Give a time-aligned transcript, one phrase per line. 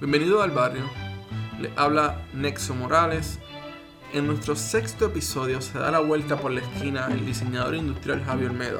[0.00, 0.88] Bienvenido al barrio.
[1.60, 3.40] Le habla Nexo Morales.
[4.12, 8.50] En nuestro sexto episodio se da la vuelta por la esquina el diseñador industrial Javier
[8.50, 8.78] Olmedo.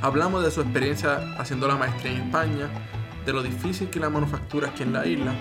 [0.00, 2.70] Hablamos de su experiencia haciendo la maestría en España,
[3.26, 5.34] de lo difícil que la manufactura aquí en la isla,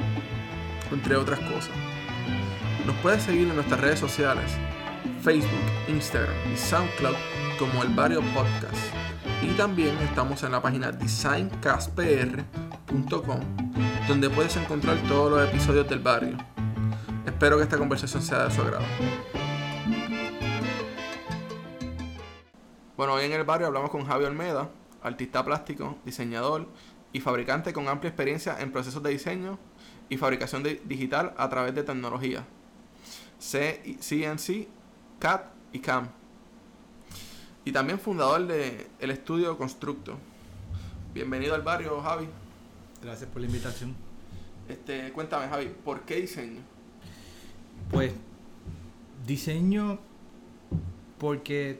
[0.91, 1.71] entre otras cosas.
[2.85, 4.51] Nos puedes seguir en nuestras redes sociales,
[5.23, 5.47] Facebook,
[5.87, 7.15] Instagram y SoundCloud
[7.57, 8.75] como El Barrio Podcast.
[9.41, 13.66] Y también estamos en la página designcastpr.com
[14.07, 16.37] donde puedes encontrar todos los episodios del barrio.
[17.25, 18.85] Espero que esta conversación sea de su agrado.
[22.95, 24.69] Bueno, hoy en el barrio hablamos con Javier Olmeda,
[25.03, 26.69] artista plástico, diseñador
[27.11, 29.59] y fabricante con amplia experiencia en procesos de diseño
[30.07, 32.45] y fabricación digital a través de tecnología.
[33.39, 34.67] CNC,
[35.19, 35.41] CAD
[35.73, 36.07] y CAM.
[37.65, 40.17] Y también fundador del el estudio Constructo.
[41.13, 42.29] Bienvenido al barrio, Javi.
[43.07, 43.95] Gracias por la invitación.
[44.67, 46.59] Este, cuéntame, Javi, ¿por qué diseño?
[47.89, 48.11] Pues
[49.25, 49.99] diseño
[51.17, 51.79] porque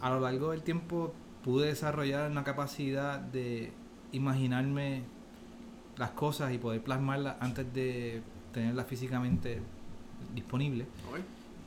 [0.00, 3.72] a lo largo del tiempo pude desarrollar una capacidad de
[4.12, 5.02] imaginarme
[5.96, 9.60] las cosas y poder plasmarlas antes de tenerlas físicamente
[10.36, 10.86] disponibles.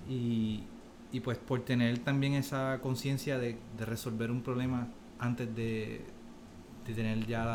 [0.09, 0.63] Y,
[1.11, 4.87] y, pues por tener también esa conciencia de, de resolver un problema
[5.19, 6.05] antes de,
[6.87, 7.45] de tener ya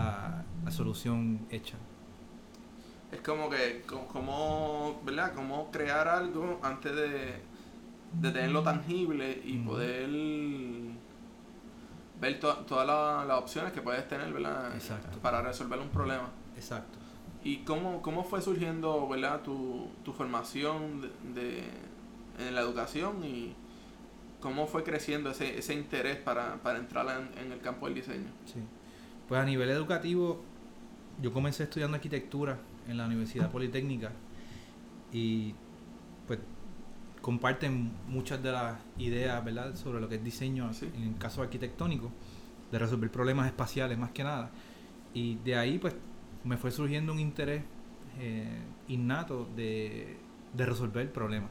[0.64, 1.76] la, solución hecha.
[3.10, 5.34] Es como que, como, ¿verdad?
[5.34, 7.42] Como crear algo antes de,
[8.20, 10.08] de tenerlo tangible y poder
[12.20, 14.74] ver todas las opciones que puedes tener, ¿verdad?
[14.74, 15.18] Exacto.
[15.18, 16.30] Para resolver un problema.
[16.56, 16.98] Exacto.
[17.44, 19.42] ¿Y cómo, cómo fue surgiendo, ¿verdad?
[19.42, 21.64] Tu, tu formación de,
[22.38, 23.54] en la educación y
[24.40, 28.30] cómo fue creciendo ese, ese interés para, para entrar en, en el campo del diseño?
[28.44, 28.60] Sí.
[29.28, 30.42] Pues a nivel educativo,
[31.20, 34.12] yo comencé estudiando arquitectura en la Universidad Politécnica
[35.12, 35.54] y
[36.26, 36.38] pues
[37.20, 42.10] comparten muchas de las ideas, ¿verdad?, sobre lo que es diseño en el caso arquitectónico,
[42.70, 44.50] de resolver problemas espaciales más que nada.
[45.14, 45.94] Y de ahí pues
[46.44, 47.62] me fue surgiendo un interés
[48.18, 50.16] eh, innato de,
[50.52, 51.50] de resolver problemas.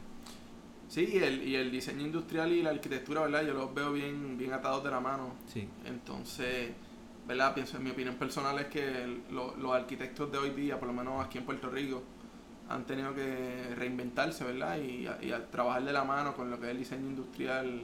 [0.88, 3.46] Sí, y el, y el diseño industrial y la arquitectura, ¿verdad?
[3.46, 5.36] Yo los veo bien, bien atados de la mano.
[5.48, 5.70] Sí.
[5.86, 6.72] Entonces,
[7.28, 7.54] ¿verdad?
[7.54, 11.24] Pienso, en mi opinión personal es que los arquitectos de hoy día, por lo menos
[11.24, 12.04] aquí en Puerto Rico,
[12.70, 14.78] han tenido que reinventarse, ¿verdad?
[14.78, 17.84] Y, y trabajar de la mano con lo que es el diseño industrial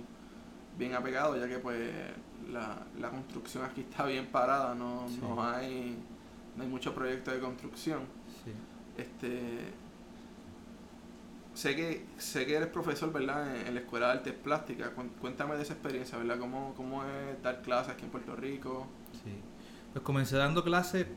[0.78, 1.92] bien apegado, ya que pues
[2.52, 5.97] la, la construcción aquí está bien parada, no, no, hay,
[6.56, 8.02] no hay mucho proyecto de construcción.
[8.44, 8.52] Sí.
[8.97, 9.74] Este,
[11.57, 13.68] sé que sé que eres profesor, ¿verdad?
[13.68, 14.91] En, la Escuela de Artes Plásticas.
[15.19, 16.38] Cuéntame de esa experiencia, ¿verdad?
[16.38, 18.88] ¿Cómo, cómo es dar clases aquí en Puerto Rico?
[19.23, 19.31] Sí.
[19.91, 21.07] Pues comencé dando clases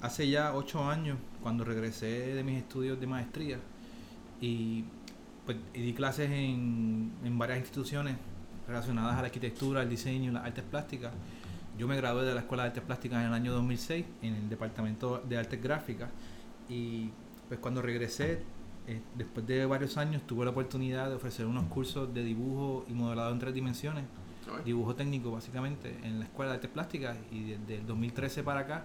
[0.00, 3.58] hace ya ocho años, cuando regresé de mis estudios de maestría.
[4.40, 4.84] Y
[5.44, 8.16] pues di clases en, en varias instituciones
[8.68, 11.12] relacionadas a la arquitectura, el diseño y las artes plásticas.
[11.76, 14.48] Yo me gradué de la Escuela de Artes Plásticas en el año 2006 en el
[14.48, 16.10] Departamento de Artes Gráficas
[16.68, 17.10] y
[17.48, 18.42] pues cuando regresé
[18.88, 22.94] eh, después de varios años tuve la oportunidad de ofrecer unos cursos de dibujo y
[22.94, 24.04] modelado en tres dimensiones,
[24.64, 28.84] dibujo técnico básicamente, en la Escuela de Artes Plásticas y desde el 2013 para acá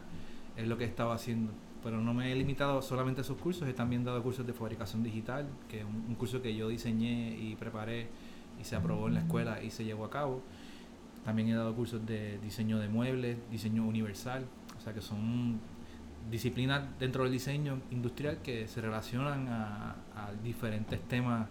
[0.57, 1.53] es lo que he estado haciendo.
[1.81, 5.03] Pero no me he limitado solamente a esos cursos, he también dado cursos de fabricación
[5.03, 8.07] digital, que es un, curso que yo diseñé y preparé
[8.59, 10.41] y se aprobó en la escuela y se llevó a cabo.
[11.23, 14.45] También he dado cursos de diseño de muebles, diseño universal,
[14.77, 15.61] o sea que son
[16.29, 19.95] disciplinas dentro del diseño industrial que se relacionan a,
[20.43, 21.47] diferentes temas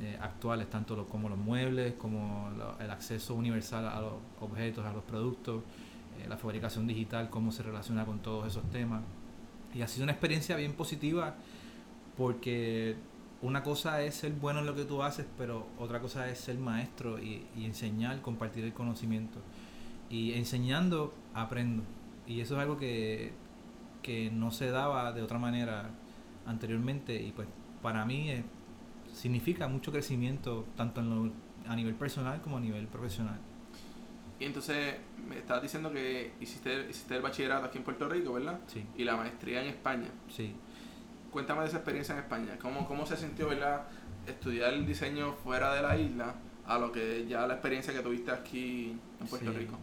[0.00, 5.02] eh, actuales, tanto como los muebles, como el acceso universal a los objetos, a los
[5.02, 5.62] productos,
[6.20, 9.02] eh, la fabricación digital, cómo se relaciona con todos esos temas.
[9.74, 11.34] Y ha sido una experiencia bien positiva
[12.16, 12.96] porque
[13.42, 16.56] una cosa es ser bueno en lo que tú haces, pero otra cosa es ser
[16.56, 19.40] maestro y, y enseñar, compartir el conocimiento.
[20.08, 21.82] Y enseñando, aprendo.
[22.26, 23.32] Y eso es algo que
[24.04, 25.88] que no se daba de otra manera
[26.46, 27.48] anteriormente y pues
[27.80, 28.44] para mí eh,
[29.14, 31.32] significa mucho crecimiento tanto en
[31.66, 33.38] a nivel personal como a nivel profesional.
[34.38, 34.96] Y entonces
[35.26, 38.60] me estabas diciendo que hiciste, hiciste el bachillerato aquí en Puerto Rico, ¿verdad?
[38.66, 38.84] Sí.
[38.98, 40.08] Y la maestría en España.
[40.28, 40.54] Sí.
[41.30, 42.58] Cuéntame de esa experiencia en España.
[42.60, 43.84] ¿Cómo, cómo se sintió, ¿verdad?
[44.26, 46.34] Estudiar el diseño fuera de la isla
[46.66, 49.78] a lo que ya la experiencia que tuviste aquí en Puerto Rico.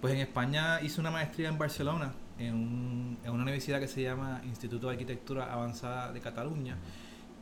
[0.00, 4.88] Pues en España hice una maestría en Barcelona en, una universidad que se llama Instituto
[4.88, 6.76] de Arquitectura Avanzada de Cataluña.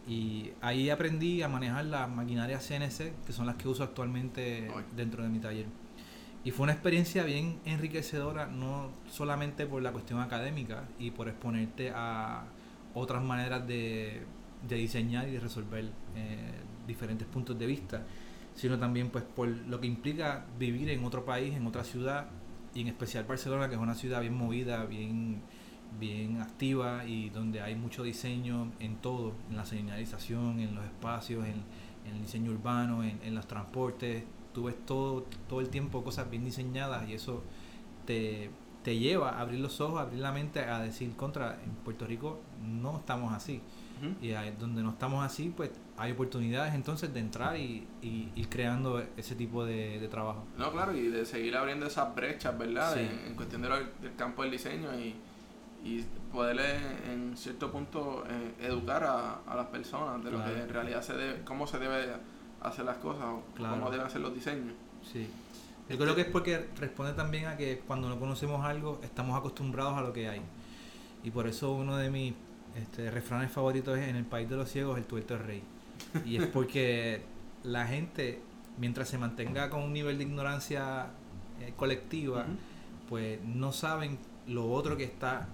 [0.08, 5.22] Y ahí aprendí a manejar las maquinarias CNC, que son las que uso actualmente dentro
[5.22, 5.66] de mi taller.
[6.44, 11.90] Y fue una experiencia bien enriquecedora, no solamente por la cuestión académica y por exponerte
[11.92, 12.44] a
[12.94, 14.22] otras maneras de,
[14.66, 15.84] de diseñar y de resolver
[16.14, 16.52] eh,
[16.86, 18.02] diferentes puntos de vista,
[18.54, 22.28] sino también pues por lo que implica vivir en otro país, en otra ciudad,
[22.76, 25.40] y en especial Barcelona, que es una ciudad bien movida, bien,
[25.98, 31.46] bien activa y donde hay mucho diseño en todo, en la señalización, en los espacios,
[31.46, 31.64] en,
[32.06, 34.24] el diseño urbano, en, en, los transportes.
[34.52, 37.42] Tú ves todo, todo el tiempo cosas bien diseñadas y eso
[38.04, 38.50] te,
[38.84, 42.06] te lleva a abrir los ojos, a abrir la mente, a decir contra, en Puerto
[42.06, 43.62] Rico no estamos así.
[44.00, 44.22] Uh -huh.
[44.22, 48.48] Y ahí, donde no estamos así, pues hay oportunidades entonces de entrar y, y ir
[48.48, 50.44] creando ese tipo de, de, trabajo.
[50.58, 52.94] No, claro, y de seguir abriendo esas brechas, ¿verdad?
[52.94, 53.00] Sí.
[53.00, 55.14] En, en, cuestión de lo, del campo del diseño y,
[55.84, 56.60] y poder
[57.10, 60.46] en cierto punto eh, educar a, a, las personas de claro.
[60.46, 62.14] lo que en realidad se debe, cómo se debe
[62.60, 63.76] hacer las cosas o claro.
[63.76, 64.74] cómo deben hacer los diseños.
[65.12, 65.28] Sí.
[65.88, 69.94] Yo creo que es porque responde también a que cuando no conocemos algo estamos acostumbrados
[69.96, 70.42] a lo que hay.
[71.22, 72.34] Y por eso uno de mis
[72.76, 75.62] este, refranes favoritos es en el país de los ciegos el tuerto es rey.
[76.24, 77.22] Y es porque
[77.62, 78.40] la gente,
[78.78, 81.10] mientras se mantenga con un nivel de ignorancia
[81.60, 83.08] eh, colectiva, uh -huh.
[83.08, 85.48] pues no saben lo otro que está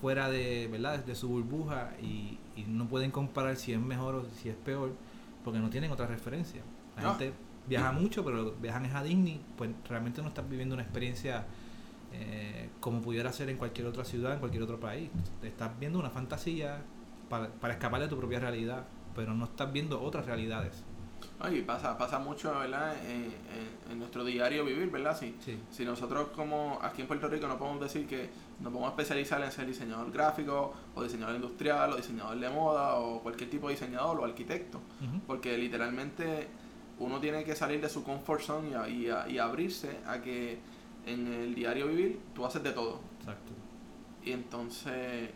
[0.00, 1.04] fuera de, ¿verdad?
[1.04, 4.92] de su burbuja y, y, no pueden comparar si es mejor o si es peor
[5.44, 6.62] porque no tienen otra referencia.
[6.96, 7.10] La no.
[7.14, 7.32] gente
[7.66, 11.46] viaja mucho, pero viajan es a Disney, pues realmente no estás viviendo una experiencia
[12.12, 15.10] eh, como pudiera ser en cualquier otra ciudad, en cualquier otro país.
[15.42, 16.82] Estás viendo una fantasía
[17.28, 20.84] para, para escapar de tu propia realidad, pero no estás viendo otras realidades.
[21.40, 22.94] Ay, pasa, pasa mucho, ¿verdad?
[23.06, 25.16] En, en, en, nuestro diario vivir, ¿verdad?
[25.16, 25.58] Si, sí.
[25.70, 28.28] si nosotros como aquí en Puerto Rico no podemos decir que
[28.60, 33.20] nos podemos especializar en ser diseñador gráfico o diseñador industrial o diseñador de moda o
[33.22, 35.20] cualquier tipo de diseñador o arquitecto, uh -huh.
[35.26, 36.48] porque literalmente
[36.98, 40.58] uno tiene que salir de su comfort zone y, y, y, abrirse a que
[41.12, 43.00] en el diario vivir tú haces de todo.
[43.20, 43.52] Exacto.
[44.24, 45.30] Y entonces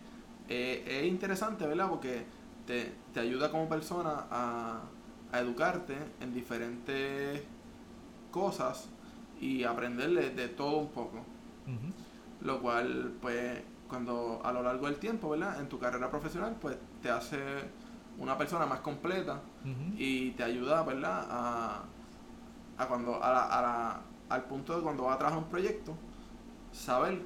[0.49, 1.89] eh, es interesante, ¿verdad?
[1.89, 2.25] Porque
[2.67, 4.83] te, te ayuda como persona a
[5.33, 7.43] a educarte en diferentes
[8.31, 8.89] cosas
[9.41, 11.19] y aprenderle de todo un poco.
[11.67, 11.93] Uh -huh.
[12.43, 15.59] Lo cual, pues, cuando a lo largo del tiempo, ¿verdad?
[15.61, 17.39] En tu carrera profesional, pues te hace
[18.19, 19.95] una persona más completa uh -huh.
[19.99, 21.27] y te ayuda, ¿verdad?
[21.31, 21.83] A,
[22.79, 24.01] a cuando, a la, a la,
[24.33, 25.95] al punto de cuando vas a trabajar un proyecto,
[26.73, 27.21] saber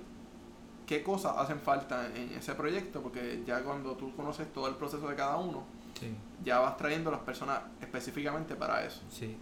[0.87, 5.09] qué cosas hacen falta en ese proyecto, porque ya cuando tú conoces todo el proceso
[5.09, 5.65] de cada uno,
[5.99, 6.15] sí.
[6.45, 9.03] ya vas trayendo a las personas específicamente para eso.
[9.11, 9.37] Sí.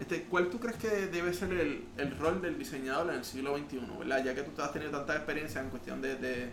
[0.00, 3.56] Este, ¿Cuál tú crees que debe ser el, el, rol del diseñador en el siglo
[3.56, 4.24] XXI, ¿verdad?
[4.24, 6.52] Ya que tú has tenido tanta experiencia en cuestión de, de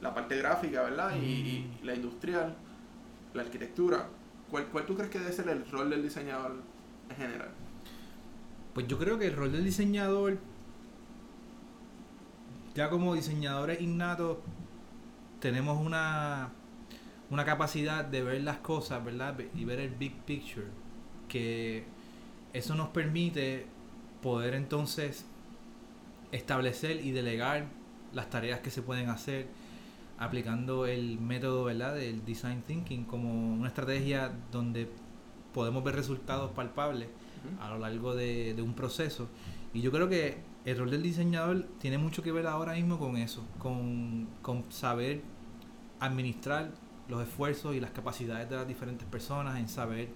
[0.00, 1.14] la parte gráfica, ¿verdad?
[1.16, 1.22] Mm.
[1.22, 2.54] Y, y, la industrial,
[3.32, 4.06] la arquitectura.
[4.50, 6.56] ¿Cuál, ¿Cuál tú crees que debe ser el rol del diseñador
[7.08, 7.50] en general?
[8.74, 10.38] Pues yo creo que el rol del diseñador,
[12.74, 14.38] ya como diseñadores innatos,
[15.40, 16.52] tenemos una
[17.30, 19.38] una capacidad de ver las cosas, ¿verdad?
[19.54, 20.66] Y ver el big picture,
[21.28, 21.84] que
[22.52, 23.66] eso nos permite
[24.20, 25.24] poder entonces
[26.32, 27.66] establecer y delegar
[28.12, 29.46] las tareas que se pueden hacer
[30.18, 31.94] aplicando el método, ¿verdad?
[31.94, 34.90] Del design thinking como una estrategia donde
[35.54, 37.08] podemos ver resultados palpables
[37.60, 39.28] a lo largo de, de un proceso.
[39.72, 43.16] Y yo creo que el rol del diseñador tiene mucho que ver ahora mismo con
[43.16, 45.22] eso, con, con saber
[46.00, 46.70] administrar
[47.08, 50.08] los esfuerzos y las capacidades de las diferentes personas en saber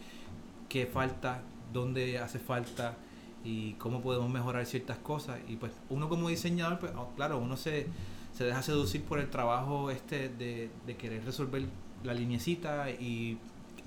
[0.69, 2.97] qué falta, dónde hace falta
[3.45, 5.39] y cómo podemos mejorar ciertas cosas.
[5.49, 7.87] Y pues uno como diseñador, pues oh, claro, uno se,
[8.33, 11.65] se deja seducir por el trabajo este de, de querer resolver
[12.03, 13.39] la linecita y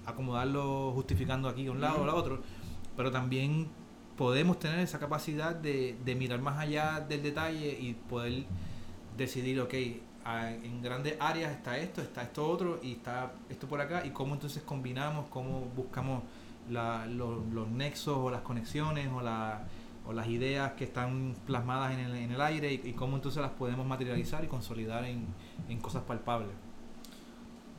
[0.06, 2.42] acomodarlo justificando aquí a un lado o a otro,
[2.98, 3.70] pero también
[4.18, 8.44] podemos tener esa capacidad de, de mirar más allá del detalle y poder
[9.16, 9.74] decidir, ok,
[10.64, 14.34] en grandes áreas está esto, está esto otro y está esto por acá y cómo
[14.34, 16.24] entonces combinamos, cómo buscamos
[16.70, 17.08] los,
[17.54, 19.62] los, nexos o las conexiones o, la,
[20.06, 23.52] o, las ideas que están plasmadas en el, en el aire y, cómo entonces las
[23.52, 25.28] podemos materializar y consolidar en,
[25.70, 26.52] en cosas palpables.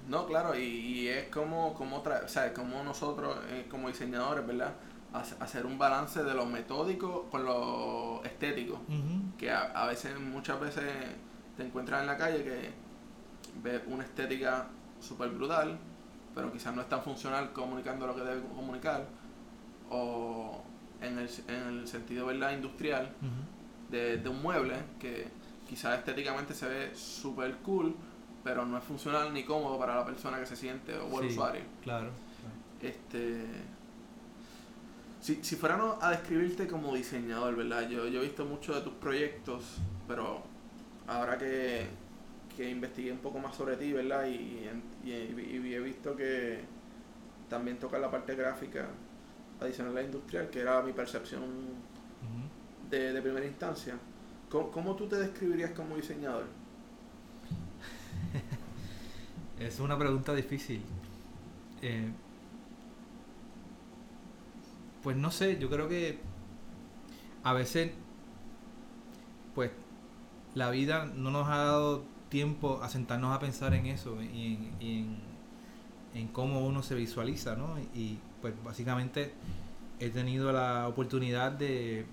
[0.09, 4.73] No, claro, y, es como, como, o sea, como nosotros eh, como diseñadores, ¿verdad?
[5.12, 9.37] Hacer un balance de lo metódico con lo estético, uh -huh.
[9.37, 10.85] que a, a veces, muchas veces
[11.57, 12.71] te encuentras en la calle que
[13.62, 14.67] ves una estética
[15.00, 15.79] súper brutal,
[16.35, 19.07] pero quizás no es tan funcional comunicando lo que debe comunicar,
[19.91, 20.62] o
[21.00, 22.53] en el, en el sentido ¿verdad?
[22.53, 23.91] industrial uh -huh.
[23.91, 25.29] de, de, un mueble que
[25.69, 27.95] quizás estéticamente se ve súper cool,
[28.45, 31.35] pero no es funcional ni cómodo para la persona que se siente o el sí,
[31.35, 31.62] usuario.
[31.83, 32.11] Claro.
[32.81, 33.45] Este,
[35.21, 37.89] si, si fuéramos a describirte como diseñador, ¿verdad?
[37.89, 40.43] Yo, yo he visto muchos de tus proyectos, pero
[41.07, 41.87] ahora que,
[42.57, 44.27] que investigué un poco más sobre ti, ¿verdad?
[44.27, 44.69] Y,
[45.05, 46.61] y, y, he visto que
[47.49, 48.89] también toca la parte gráfica
[49.61, 51.43] adicional a la industrial, que era mi percepción
[52.89, 53.99] de, de, primera instancia.
[54.49, 56.45] ¿Cómo, ¿Cómo, tú te describirías como diseñador?
[59.59, 60.83] es una pregunta difícil.
[61.83, 62.09] Eh,
[65.09, 66.19] pues no sé, yo creo que
[67.43, 67.93] a veces,
[69.55, 69.71] pues
[70.55, 74.59] la vida no nos ha dado tiempo a sentarnos a pensar en eso y
[76.15, 77.79] en, cómo uno se visualiza, ¿no?
[77.95, 79.33] Y pues básicamente
[79.99, 82.05] he tenido la oportunidad de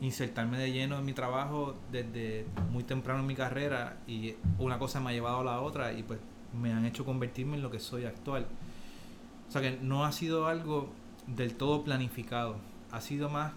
[0.00, 5.00] insertarme de lleno en mi trabajo desde muy temprano en mi carrera y una cosa
[5.00, 6.18] me ha llevado a la otra y pues
[6.58, 8.46] me han hecho convertirme en lo que soy actual.
[9.50, 10.94] O sea que no ha sido algo
[11.26, 12.56] del todo planificado,
[12.92, 13.52] ha sido más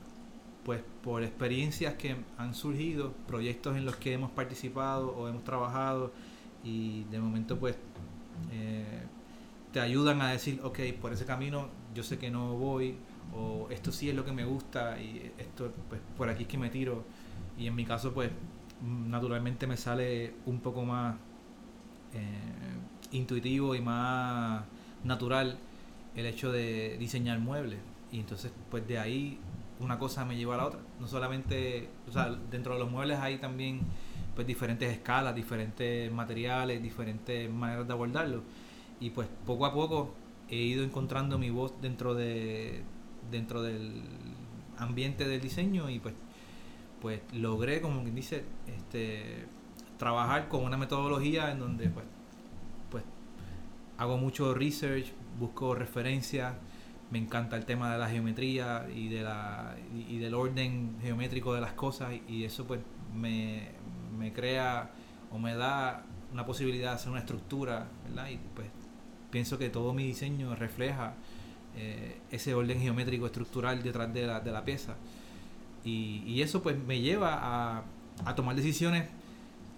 [0.64, 6.12] pues por experiencias que han surgido, proyectos en los que hemos participado o hemos trabajado
[6.64, 7.76] y de momento pues
[8.52, 9.04] eh,
[9.72, 12.96] te ayudan a decir, ok, por ese camino yo sé que no voy
[13.34, 16.58] o esto sí es lo que me gusta y esto pues por aquí es que
[16.58, 17.04] me tiro.
[17.58, 18.32] Y en mi caso pues
[18.82, 21.16] naturalmente me sale un poco más
[22.14, 24.64] eh, intuitivo y más
[25.04, 25.58] natural
[26.20, 27.80] el hecho de diseñar muebles
[28.12, 29.40] y entonces pues de ahí
[29.80, 30.80] una cosa me lleva a la otra.
[31.00, 33.82] No solamente, o sea, dentro de los muebles hay también
[34.36, 38.44] pues diferentes escalas, diferentes materiales, diferentes maneras de abordarlo.
[39.00, 40.14] Y pues poco a poco
[40.50, 42.84] he ido encontrando mi voz dentro de
[43.32, 44.02] dentro del
[44.78, 46.16] ambiente del diseño y pues
[47.02, 49.46] pues logré como quien dice este
[49.98, 52.06] trabajar con una metodología en donde pues
[52.90, 53.04] pues
[53.98, 56.54] hago mucho research, busco referencias
[57.12, 59.76] me encanta el tema de la geometría y de la
[60.08, 62.80] y, del orden geométrico de las cosas y eso pues
[63.16, 63.72] me,
[64.34, 64.92] crea
[65.32, 68.30] o me da una posibilidad de hacer una estructura ¿verdad?
[68.30, 68.68] y pues
[69.32, 71.16] pienso que todo mi diseño refleja
[71.76, 74.96] eh, ese orden geométrico estructural detrás de la, de la pieza
[75.84, 77.84] y, y, eso pues me lleva a,
[78.26, 79.08] a tomar decisiones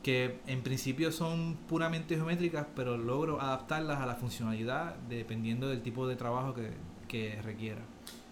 [0.04, 6.08] que en principio son puramente geométricas pero logro adaptarlas a la funcionalidad dependiendo del tipo
[6.08, 6.72] de trabajo que,
[7.08, 7.82] que requiera.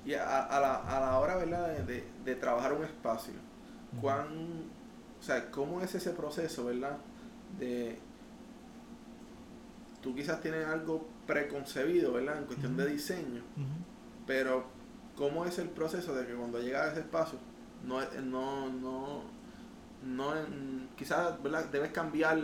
[0.05, 1.77] Y a, a, la, a la, hora ¿verdad?
[1.79, 3.33] De, de, trabajar un espacio,
[4.01, 4.27] ¿cuán,
[5.19, 6.97] o sea, ¿cómo es ese proceso, verdad?
[7.59, 7.99] De,
[10.01, 12.39] tú quizás tienes algo preconcebido, ¿verdad?
[12.39, 13.43] En cuestión de diseño,
[14.25, 14.63] pero
[15.15, 17.37] ¿cómo es el proceso de que cuando llegas a ese espacio,
[17.85, 19.23] no, no, no,
[20.03, 20.33] no
[20.97, 21.65] quizás, ¿verdad?
[21.65, 22.39] Debes cambiar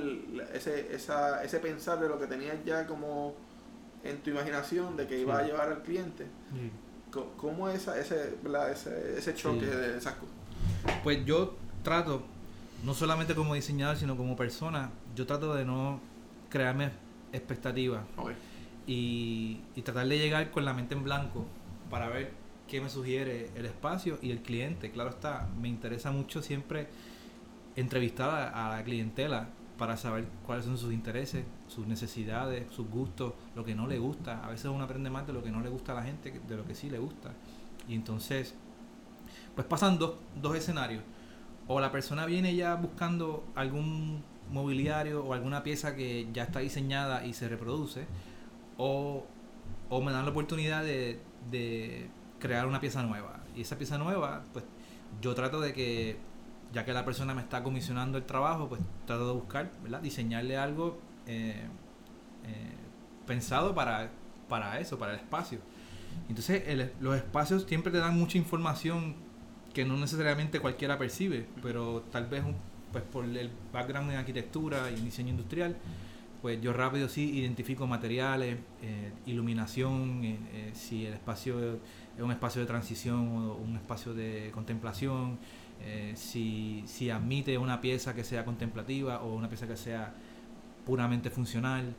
[0.53, 3.35] ese, esa, ese pensar de lo que tenías ya como
[4.03, 6.25] en tu imaginación de que iba a llevar al cliente.
[7.37, 8.35] ¿Cómo es ese,
[8.71, 10.35] ese, ese choque de esas cosas?
[11.03, 12.23] Pues yo trato,
[12.83, 16.01] no solamente como diseñador, sino como persona, yo trato de no
[16.49, 16.91] crearme
[17.31, 18.03] expectativas
[18.85, 21.45] y, y tratar de llegar con la mente en blanco
[21.89, 22.31] para ver
[22.67, 24.91] qué me sugiere el espacio y el cliente.
[24.91, 26.87] Claro está, me interesa mucho siempre
[27.75, 33.65] entrevistar a la clientela para saber cuáles son sus intereses, sus necesidades, sus gustos, lo
[33.65, 34.43] que no le gusta.
[34.45, 36.39] A veces uno aprende más de lo que no le gusta a la gente que
[36.39, 37.31] de lo que sí le gusta.
[37.87, 38.55] Y entonces,
[39.53, 41.03] pues pasan dos, dos escenarios.
[41.67, 47.25] O la persona viene ya buscando algún mobiliario o alguna pieza que ya está diseñada
[47.25, 48.05] y se reproduce,
[48.77, 49.25] o,
[49.89, 52.07] o me dan la oportunidad de, de
[52.39, 53.39] crear una pieza nueva.
[53.55, 54.63] Y esa pieza nueva, pues
[55.21, 56.17] yo trato de que
[56.73, 59.71] ya que la persona me está comisionando el trabajo, pues trato de buscar.
[60.01, 61.67] Diseñarle algo eh,
[62.43, 62.73] eh,
[63.25, 64.11] pensado para,
[64.49, 65.59] para eso, para el espacio.
[66.29, 66.63] Entonces,
[66.99, 69.15] los espacios siempre te dan mucha información
[69.73, 72.43] que no necesariamente cualquiera percibe, pero tal vez
[72.91, 75.75] pues por el background en arquitectura y diseño industrial,
[76.41, 80.37] pues yo rápido sí identifico materiales, eh, iluminación,
[80.73, 81.79] si el espacio
[82.17, 85.39] es un espacio de transición o un espacio de contemplación,
[85.81, 90.13] eh, si, si admite una pieza que sea contemplativa o una pieza que sea
[90.85, 91.95] puramente funcional.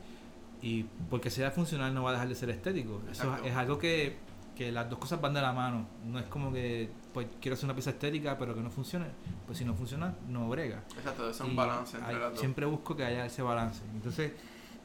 [0.61, 3.01] Y porque sea funcional no va a dejar de ser estético.
[3.11, 4.17] Eso es algo que,
[4.55, 5.87] que las dos cosas van de la mano.
[6.05, 9.05] No es como que pues quiero hacer una pieza estética pero que no funcione.
[9.45, 10.83] Pues si no funciona, no brega.
[10.97, 12.39] Exacto, es un balance entre las dos.
[12.39, 13.83] Siempre busco que haya ese balance.
[13.93, 14.31] Entonces,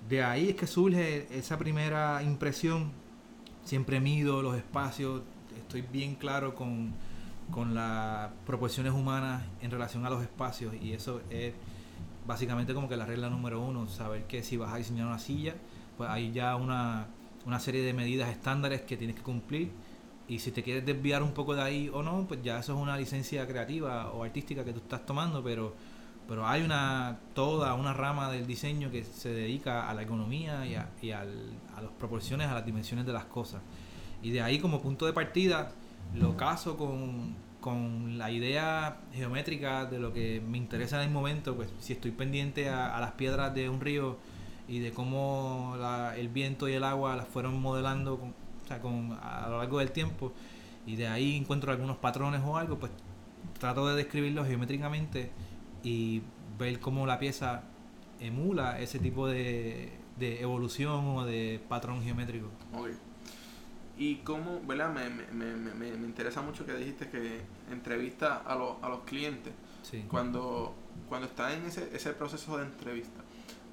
[0.09, 2.93] de ahí es que surge esa primera impresión.
[3.65, 5.23] Siempre mido los espacios,
[5.57, 6.93] estoy bien claro con
[7.51, 11.55] con las proporciones humanas en relación a los espacios y eso es
[12.27, 15.55] básicamente como que la regla número uno, saber que si vas a diseñar una silla,
[15.97, 17.07] pues hay ya una,
[17.47, 19.73] una serie de medidas estándares que tienes que cumplir
[20.29, 22.79] y si te quieres desviar un poco de ahí o no, pues ya eso es
[22.79, 25.75] una licencia creativa o artística que tú estás tomando, pero
[26.29, 30.77] pero hay una toda una rama del diseño que se dedica a la economía y
[30.77, 33.61] a, y al, a las proporciones, a las dimensiones de las cosas.
[34.23, 35.73] Y de ahí como punto de partida
[36.15, 41.57] lo caso con, con la idea geométrica de lo que me interesa en el momento,
[41.57, 44.19] pues si estoy pendiente a, las piedras de un río
[44.69, 48.81] y de cómo la, el viento y el agua las fueron modelando con, o sea,
[48.81, 50.33] con, a lo largo del tiempo
[50.87, 52.93] y de ahí encuentro algunos patrones o algo, pues
[53.59, 55.31] trato de describirlos geométricamente
[55.83, 56.23] y
[56.59, 57.63] ver cómo la pieza
[58.21, 62.49] emula ese tipo de, de evolución o de patrón geométrico.
[64.03, 64.93] Y cómo, ¿verdad?
[64.93, 67.41] Me, me, me, me, interesa mucho que dijiste que
[67.71, 69.53] entrevista a, los a los clientes.
[69.83, 70.05] Sí.
[70.11, 70.75] Cuando,
[71.09, 73.21] cuando estás en ese, ese proceso de entrevista,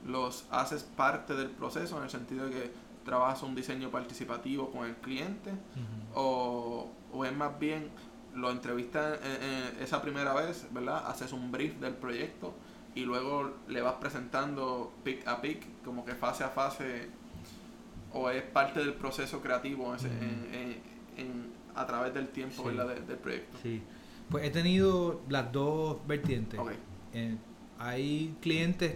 [0.06, 2.72] ¿los haces parte del proceso en el sentido de que
[3.06, 5.52] trabajas un diseño participativo con el cliente?
[6.14, 7.90] O, o es más bien
[8.36, 9.44] lo entrevistas en-
[9.78, 11.08] en esa primera vez, ¿verdad?
[11.08, 12.54] Haces un brief del proyecto
[12.96, 17.10] y luego le vas presentando pick a pick, como que fase a fase,
[18.14, 20.82] o es parte del proceso creativo en-
[21.18, 22.76] en- a través del tiempo, Sí.
[22.76, 23.58] de- del proyecto.
[23.62, 23.82] Sí.
[24.30, 26.60] Pues he tenido las dos vertientes.
[27.14, 27.36] Eh,
[27.78, 28.96] hay clientes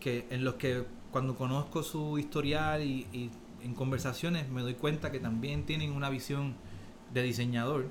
[0.00, 3.30] que en los que cuando conozco su historial y, y
[3.62, 6.54] en conversaciones me doy cuenta que también tienen una visión
[7.12, 7.88] de diseñador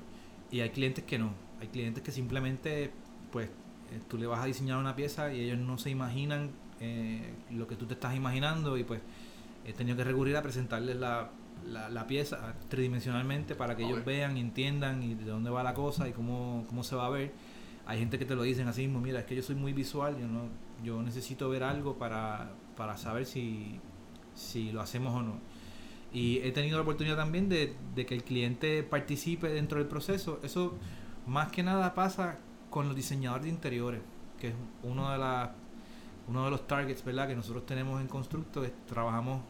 [0.50, 1.32] y hay clientes que no.
[1.60, 2.90] Hay clientes que simplemente
[3.32, 6.50] pues eh, tú le vas a diseñar una pieza y ellos no se imaginan
[6.80, 9.00] eh, lo que tú te estás imaginando y pues
[9.66, 11.30] he tenido que recurrir a presentarles la,
[11.66, 15.74] la, la pieza tridimensionalmente para que ellos vean y entiendan y de dónde va la
[15.74, 17.32] cosa y cómo, cómo se va a ver.
[17.86, 20.16] Hay gente que te lo dicen así mismo, mira, es que yo soy muy visual,
[20.18, 20.48] yo no
[20.84, 23.80] yo necesito ver algo para, para saber si,
[24.34, 25.40] si lo hacemos o no.
[26.12, 30.40] Y he tenido la oportunidad también de, de que el cliente participe dentro del proceso.
[30.42, 30.74] Eso
[31.26, 32.38] más que nada pasa
[32.70, 34.02] con los diseñadores de interiores,
[34.38, 35.50] que es uno de, las
[36.28, 37.28] uno de los targets ¿verdad?
[37.28, 39.42] que nosotros tenemos en Constructo, que trabajamos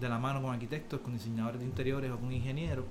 [0.00, 2.84] de la mano con arquitectos, con diseñadores de interiores o con ingenieros.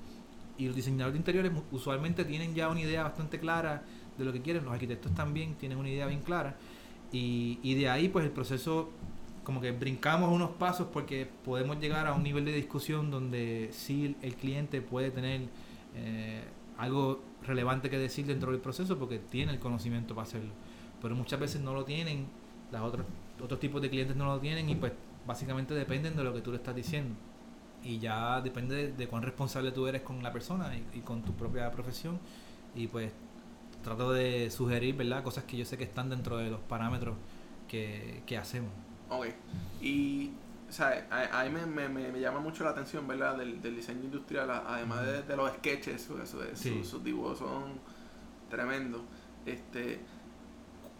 [0.56, 3.82] Y los diseñadores de interiores usualmente tienen ya una idea bastante clara
[4.16, 6.56] de lo que quieren, los arquitectos también tienen una idea bien clara.
[7.12, 8.90] Y, y de ahí pues el proceso
[9.44, 14.16] como que brincamos unos pasos porque podemos llegar a un nivel de discusión donde sí
[14.22, 15.42] el cliente puede tener
[15.94, 16.42] eh,
[16.78, 20.50] algo relevante que decir dentro del proceso porque tiene el conocimiento para hacerlo.
[21.00, 22.26] Pero muchas veces no lo tienen,
[22.72, 23.06] las otras,
[23.40, 24.92] otros tipos de clientes no lo tienen y pues
[25.26, 27.14] básicamente dependen de lo que tú le estás diciendo.
[27.82, 31.22] Y ya depende de, de cuán responsable tú eres con la persona y, y con
[31.22, 32.18] tu propia profesión.
[32.74, 33.12] Y pues
[33.82, 35.22] trato de sugerir, ¿verdad?
[35.22, 37.16] Cosas que yo sé que están dentro de los parámetros
[37.68, 38.70] que, que hacemos.
[39.10, 39.26] ok.
[39.82, 40.30] Y,
[40.68, 43.36] o sea, a, a mí me, me, me- llama mucho la atención, ¿verdad?
[43.36, 46.08] Del, del diseño industrial, además de, de los sketches,
[46.54, 46.70] Sí.
[46.78, 47.64] sus, sus dibujos son
[48.48, 49.02] tremendos.
[49.44, 50.00] Este,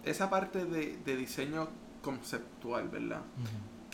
[0.04, 1.68] esa parte de, de diseño
[2.02, 3.22] conceptual, ¿verdad?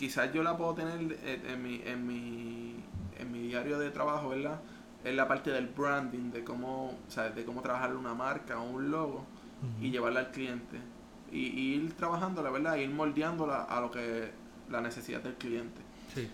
[0.01, 2.75] Quizás yo la puedo tener en, en mi, en, mi,
[3.19, 4.59] en mi diario de trabajo, ¿verdad?
[5.03, 8.63] Es la parte del branding, de cómo, o sea, de cómo trabajar una marca o
[8.63, 9.27] un logo
[9.79, 10.79] y llevarla al cliente.
[11.31, 12.77] Y, y ir trabajándola, ¿verdad?
[12.77, 14.31] Ir moldeándola a lo que
[14.71, 15.81] la necesidad del cliente.
[16.15, 16.27] Sí.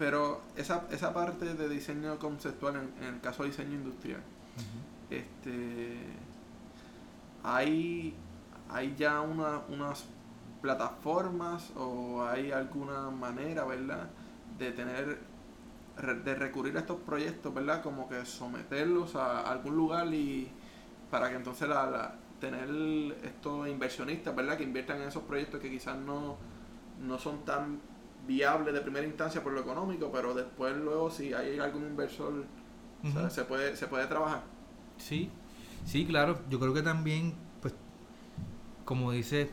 [0.00, 4.20] Pero esa, esa parte de diseño conceptual, en, en el caso de diseño industrial,
[5.10, 5.98] este
[7.44, 8.16] hay,
[8.68, 10.06] hay ya una, unas
[10.66, 14.08] plataformas o hay alguna manera, ¿verdad?
[14.58, 15.18] De tener,
[16.24, 17.82] de recurrir a estos proyectos, ¿verdad?
[17.82, 20.50] Como que someterlos a algún lugar y
[21.10, 22.68] para que entonces la, la- tener
[23.24, 24.56] estos inversionistas, ¿verdad?
[24.58, 26.36] Que inviertan en esos proyectos que quizás no,
[27.00, 27.80] no son tan
[28.26, 32.44] viables de primera instancia por lo económico, pero después luego si hay algún inversor,
[33.28, 34.42] se puede, se puede trabajar.
[34.98, 35.30] Sí,
[35.84, 36.38] sí, claro.
[36.50, 37.74] Yo creo que también, pues,
[38.84, 39.50] como dice,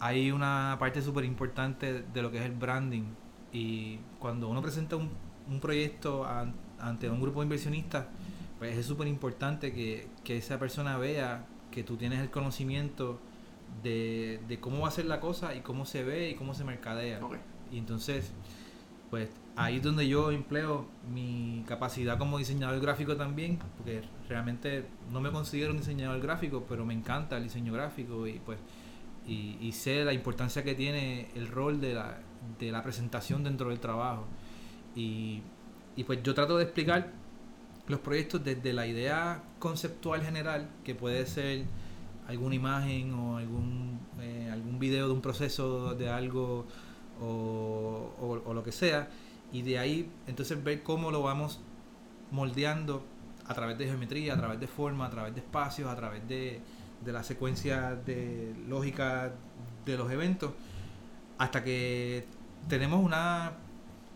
[0.00, 3.04] hay una parte súper importante de lo que es el branding.
[3.52, 5.10] Y cuando uno presenta un,
[5.48, 8.06] un proyecto an- ante un grupo de inversionistas,
[8.58, 13.18] pues es súper importante que, que esa persona vea que tú tienes el conocimiento
[13.82, 16.64] de, de cómo va a ser la cosa y cómo se ve y cómo se
[16.64, 17.20] mercadea.
[17.70, 18.32] Y entonces,
[19.10, 25.20] pues ahí es donde yo empleo mi capacidad como diseñador gráfico también, porque realmente no
[25.20, 28.58] me considero un diseñador gráfico, pero me encanta el diseño gráfico y pues
[29.28, 32.18] y, y sé la importancia que tiene el rol de la,
[32.58, 34.26] de la presentación dentro del trabajo.
[34.96, 35.42] Y,
[35.96, 37.12] y pues yo trato de explicar
[37.86, 41.64] los proyectos desde la idea conceptual general, que puede ser
[42.26, 46.66] alguna imagen o algún, eh, algún video de un proceso de algo
[47.20, 47.24] o,
[48.20, 49.08] o- o lo que sea,
[49.52, 51.58] y de ahí entonces ver cómo lo vamos
[52.30, 53.02] moldeando
[53.46, 56.60] a través de geometría, a través de forma, a través de espacios, a través de,
[57.04, 59.32] de la secuencia de lógica
[59.84, 60.52] de los eventos,
[61.38, 62.26] hasta que
[62.68, 63.52] tenemos una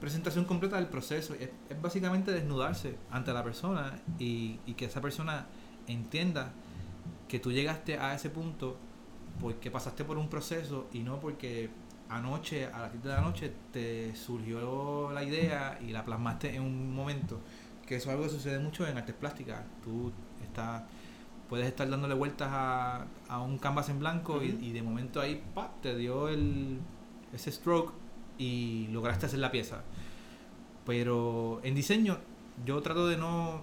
[0.01, 1.35] presentación completa del proceso.
[1.35, 5.47] Es, básicamente desnudarse ante la persona y, y, que esa persona
[5.87, 6.53] entienda
[7.29, 8.77] que tú llegaste a ese punto
[9.41, 11.71] porque pasaste por un proceso y no porque
[12.13, 16.63] anoche, a las 7 de la noche, te surgió la idea y la plasmaste en
[16.63, 17.41] un momento.
[17.87, 19.61] Que eso es algo que sucede mucho en artes plásticas.
[19.83, 20.83] Tú estás,
[21.53, 25.45] puedes estar dándole vueltas a, a un canvas en blanco y, y, de momento ahí
[25.55, 25.83] ¡pap!
[25.83, 26.79] te dio el,
[27.31, 27.93] ese stroke
[28.39, 29.83] y lograste hacer la pieza.
[30.87, 32.17] Pero en diseño
[32.65, 33.61] yo trato de no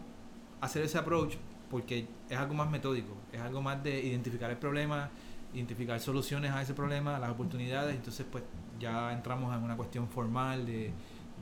[0.62, 1.38] hacer ese approach
[1.71, 5.10] porque es algo más metódico, es algo más de identificar el problema,
[5.56, 8.43] identificar soluciones a ese problema, las oportunidades, entonces pues
[8.80, 10.93] ya entramos en una cuestión formal de,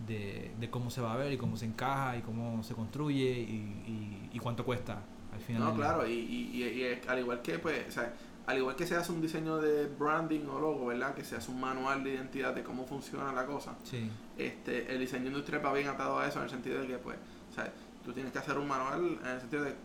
[0.07, 4.29] de, cómo se va a ver y cómo se encaja y cómo se construye y,
[4.31, 5.01] y, cuánto cuesta
[5.37, 5.63] al final.
[5.63, 8.13] No, claro, y, y, al igual que pues, o sea,
[8.47, 11.13] al igual que se hace un diseño de branding o logo, ¿verdad?
[11.13, 13.75] Que se hace un manual de identidad de cómo funciona la cosa.
[13.83, 14.09] Sí.
[14.37, 17.17] Este, el diseño industrial va bien atado a eso en el sentido de que pues,
[17.51, 17.71] o sea,
[18.05, 19.75] tú tienes que hacer un manual en el sentido de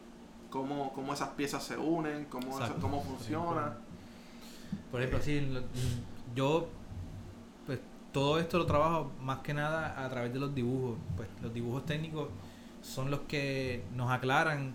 [0.48, 3.74] cómo, cómo esas piezas se unen, cómo, cómo funciona.
[4.92, 5.44] Por ejemplo, sí,
[6.36, 6.68] yo
[7.66, 7.80] pues
[8.12, 10.98] todo esto lo trabajo más que nada a través de los dibujos.
[11.16, 12.28] Pues los dibujos técnicos
[12.80, 14.74] son los que nos aclaran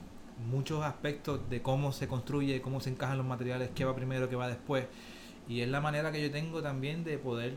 [0.49, 4.35] muchos aspectos de cómo se construye, cómo se encajan los materiales, qué va primero, qué
[4.35, 4.85] va después.
[5.47, 7.55] Y es la manera que yo tengo también de poder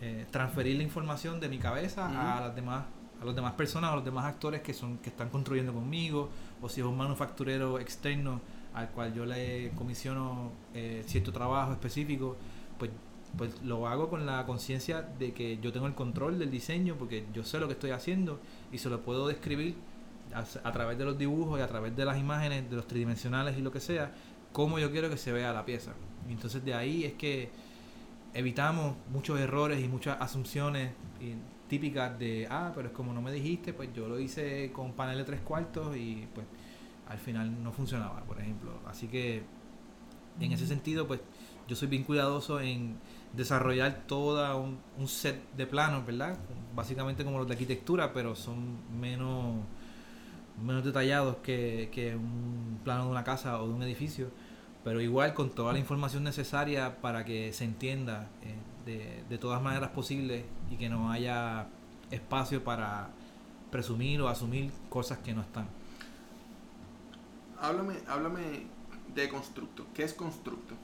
[0.00, 2.84] eh, transferir la información de mi cabeza a las demás
[3.20, 6.28] a las demás personas, a los demás actores que son que están construyendo conmigo,
[6.60, 8.42] o si es un manufacturero externo
[8.74, 12.36] al cual yo le comisiono eh, cierto trabajo específico,
[12.78, 12.90] pues,
[13.38, 17.24] pues lo hago con la conciencia de que yo tengo el control del diseño, porque
[17.32, 18.38] yo sé lo que estoy haciendo
[18.70, 19.76] y se lo puedo describir
[20.36, 23.62] a, través de los dibujos y a través de las imágenes, de los tridimensionales y
[23.62, 24.12] lo que sea,
[24.52, 25.92] cómo yo quiero que se vea la pieza.
[26.28, 27.50] Y entonces de ahí es que
[28.34, 30.90] evitamos muchos errores y muchas asunciones
[31.68, 35.18] típicas de, ah, pero es como no me dijiste, pues yo lo hice con panel
[35.18, 36.46] de tres cuartos y pues
[37.08, 38.72] al final no funcionaba, por ejemplo.
[38.86, 39.42] Así que
[40.40, 41.20] en ese sentido, pues
[41.66, 42.98] yo soy bien cuidadoso en
[43.32, 46.38] desarrollar todo un, un, set de planos, ¿verdad?
[46.74, 49.56] Básicamente como los de arquitectura, pero son menos,
[50.62, 54.30] menos detallados que, que un plano de una casa o de un edificio,
[54.84, 58.54] pero igual con toda la información necesaria para que se entienda eh,
[58.86, 61.66] de, de todas maneras posibles y que no haya
[62.10, 63.10] espacio para
[63.70, 65.66] presumir o asumir cosas que no están
[67.60, 68.66] háblame, háblame
[69.14, 69.86] de Constructo.
[69.94, 70.74] ¿Qué es Constructo?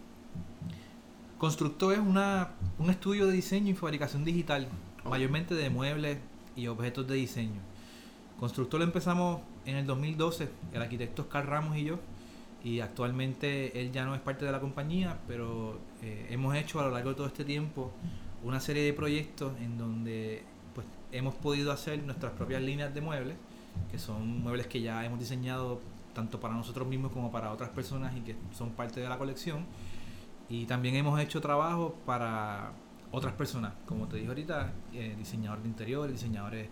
[1.38, 4.68] Constructo es una, un estudio de diseño y fabricación digital,
[5.04, 6.18] mayormente de muebles
[6.54, 7.61] y objetos de diseño.
[8.38, 11.98] Constructo lo empezamos en el 2012, el arquitecto Oscar Ramos y yo,
[12.64, 16.85] y actualmente él ya no es parte de la compañía, pero eh, hemos hecho a
[16.85, 17.92] lo largo de todo este tiempo
[18.44, 20.44] una serie de proyectos en donde
[20.75, 23.37] pues, hemos podido hacer nuestras propias líneas de muebles,
[23.90, 25.81] que son muebles que ya hemos diseñado
[26.14, 29.64] tanto para nosotros mismos como para otras personas y que son parte de la colección.
[30.48, 32.72] Y también hemos hecho trabajo para
[33.11, 36.68] otras personas, como te dije ahorita, eh, diseñadores de interiores, diseñadores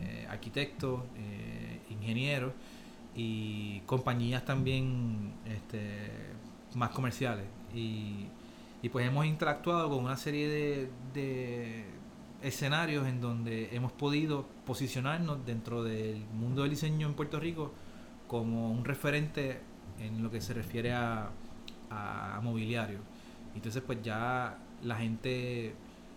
[0.00, 2.52] eh, arquitectos, eh, ingenieros
[3.14, 6.08] y compañías también este,
[6.74, 7.46] más comerciales.
[7.74, 8.28] Y,
[8.90, 11.84] pues hemos interactuado con una serie de,
[12.42, 17.72] escenarios en donde hemos podido posicionarnos dentro del mundo del diseño en Puerto Rico
[18.26, 19.60] como un referente
[20.00, 21.30] en lo que se refiere a,
[21.90, 22.98] a, mobiliario.
[23.54, 25.74] Entonces pues ya la gente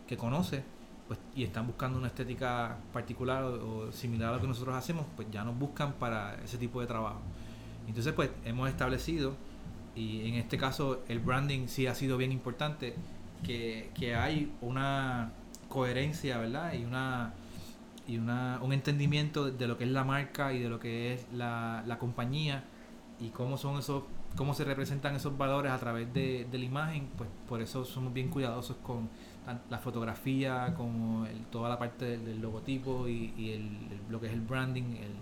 [0.08, 0.63] que conoce
[1.08, 5.28] pues, y están buscando una estética particular o, similar a lo que nosotros hacemos, pues
[5.32, 7.22] ya nos buscan para ese tipo de trabajo.
[7.88, 9.36] Entonces pues hemos establecido,
[9.96, 12.96] y en este caso el branding sí ha sido bien importante,
[13.44, 15.32] que, que hay una
[15.70, 16.74] coherencia, ¿verdad?
[16.74, 17.34] Y una
[18.08, 21.26] y una, un entendimiento de lo que es la marca y de lo que es
[21.34, 22.63] la, la compañía
[23.20, 24.04] y cómo son esos
[24.36, 28.13] cómo se representan esos valores a través de, de la imagen pues por eso somos
[28.13, 29.10] bien cuidadosos con
[29.69, 33.69] la fotografía como toda la parte del, logotipo y, y el,
[34.10, 35.13] lo que es el branding el,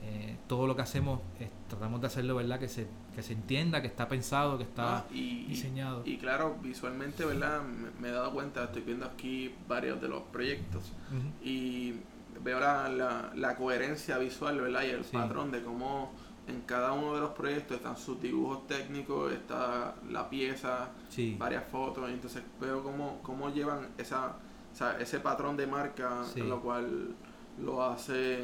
[0.00, 1.20] eh, todo lo que hacemos
[1.68, 5.04] tratamos de hacerlo verdad que se que se entienda que está pensado que está ah,
[5.12, 6.02] y, diseñado.
[6.04, 7.62] y, claro visualmente verdad
[8.00, 10.92] me, he dado cuenta estoy viendo aquí varios de los proyectos
[11.42, 11.94] y
[12.42, 14.82] veo la, la, coherencia visual, ¿verdad?
[14.84, 16.12] Y el patrón de cómo
[16.48, 20.88] en cada uno de los proyectos están sus dibujos técnicos, está la pieza,
[21.38, 24.36] varias fotos, entonces veo cómo, cómo llevan esa,
[24.98, 27.14] ese patrón de marca, lo cual
[27.62, 28.38] lo hace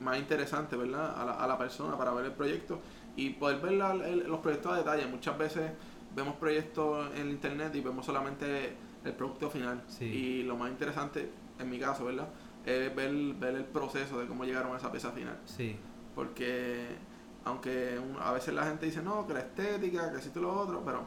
[0.00, 1.14] más interesante, ¿verdad?
[1.20, 2.80] A la, a la persona para ver el proyecto
[3.16, 5.06] y poder ver la- el- los proyectos a detalle.
[5.06, 5.70] Muchas veces
[6.14, 9.82] vemos proyectos en internet y vemos solamente el producto final.
[9.86, 10.04] Sí.
[10.06, 12.28] Y lo más interesante, en mi caso, ¿verdad?
[12.66, 15.38] Es ver, ver el proceso de cómo llegaron a esa pieza final.
[15.44, 15.76] Sí,
[16.14, 16.86] Porque
[17.44, 20.52] aunque un- a veces la gente dice, no, que la estética, que esto y lo
[20.58, 21.04] otro, pero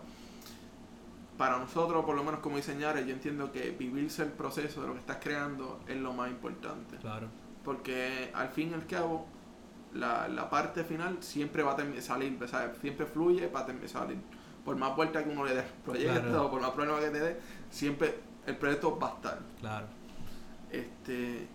[1.37, 4.93] para nosotros, por lo menos como diseñadores, yo entiendo que vivirse el proceso de lo
[4.93, 6.97] que estás creando es lo más importante.
[6.97, 7.27] claro.
[7.63, 9.25] Porque al fin y al cabo,
[9.93, 14.17] la, la parte final siempre va a salir, o sea, siempre fluye para salir.
[14.63, 16.49] Por más vuelta que uno le dé al proyecto, Claro.
[16.51, 17.39] por más problemas que te dé,
[17.69, 19.39] siempre el proyecto va a estar.
[19.59, 19.87] Claro.
[20.71, 21.47] Este,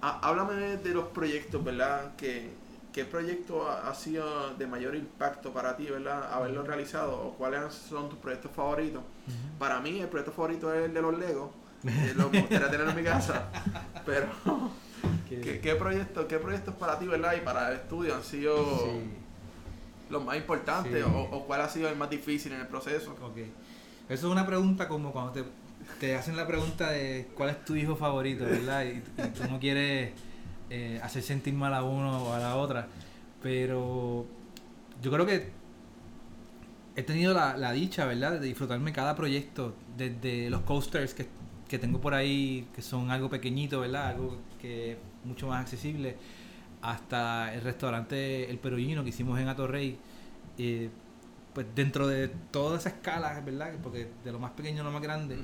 [0.00, 2.14] há- háblame de, los proyectos, ¿verdad?
[2.16, 2.50] ¿Qué,
[2.96, 6.32] qué proyecto ha, ha sido de mayor impacto para ti, ¿verdad?
[6.32, 9.02] Haberlo realizado o cuáles son tus proyectos favoritos.
[9.58, 11.50] Para mí el proyecto favorito es el de los Legos.
[11.86, 13.48] eh, lo gustaría tener en mi casa.
[14.06, 14.28] Pero,
[15.28, 17.34] ¿qué, qué proyectos qué proyectos para ti, ¿verdad?
[17.36, 19.10] Y para el estudio han sido Sí.
[20.08, 21.10] los más importantes Sí.
[21.14, 23.10] o, o cuál ha sido el más difícil en el proceso?
[23.22, 23.36] Ok.
[24.08, 25.44] Eso es una pregunta como cuando te,
[26.00, 28.84] te hacen la pregunta de cuál es tu hijo favorito, ¿verdad?
[28.86, 28.88] Y,
[29.20, 30.12] y tú no quieres
[30.70, 32.88] eh, hacer sentir mal a uno o a la otra.
[33.42, 34.26] Pero
[35.02, 35.50] yo creo que
[36.96, 38.40] he tenido la, la dicha, ¿verdad?
[38.40, 39.74] De disfrutarme cada proyecto.
[39.96, 41.28] Desde los coasters que,
[41.68, 44.08] que tengo por ahí, que son algo pequeñito, ¿verdad?
[44.08, 46.16] Algo que es mucho más accesible.
[46.82, 49.98] Hasta el restaurante El Perullino que hicimos en Atorrey.
[50.58, 50.90] Eh,
[51.56, 53.72] pues dentro de toda esa escala, ¿verdad?
[53.82, 55.38] Porque de lo más pequeño a lo más grande,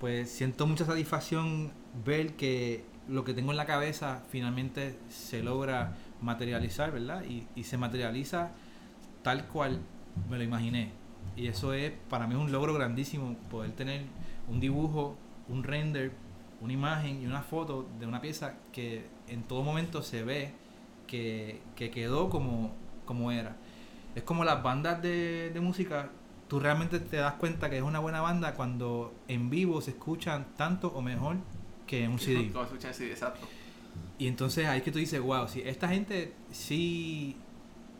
[0.00, 1.70] pues siento mucha satisfacción
[2.04, 7.24] ver que lo que tengo en la cabeza finalmente se logra materializar, ¿verdad?
[7.24, 8.50] Y, y se materializa
[9.22, 9.80] tal cual
[10.28, 10.92] me lo imaginé.
[11.36, 14.02] Y eso es, para mí un logro grandísimo, poder tener
[14.48, 15.16] un dibujo,
[15.48, 16.12] un render,
[16.60, 20.52] una imagen y una foto de una pieza que en todo momento se ve
[21.06, 22.72] que, que quedó como,
[23.04, 23.56] como era.
[24.14, 26.10] Es como las bandas de, de música,
[26.48, 30.46] tú realmente te das cuenta que es una buena banda cuando en vivo se escuchan
[30.56, 31.38] tanto o mejor
[31.92, 32.50] que un CD.
[33.10, 33.46] Exacto.
[34.18, 37.36] Y entonces ahí es que tú dices, wow, si esta gente sí,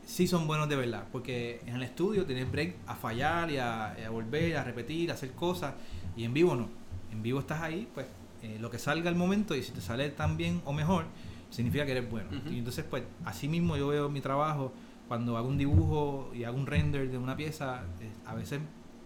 [0.07, 3.95] sí son buenos de verdad, porque en el estudio tienes break a fallar y a,
[4.11, 5.75] volver, a repetir, a hacer cosas,
[6.17, 6.71] y en vivo no.
[7.13, 8.07] En vivo estás ahí, pues
[8.43, 11.05] eh, lo que salga al momento, y si te sale tan bien o mejor,
[11.51, 12.31] significa que eres bueno.
[12.51, 14.73] Y entonces, pues así mismo yo veo mi trabajo,
[15.07, 18.61] cuando hago un dibujo y hago un render de una pieza, eh, a veces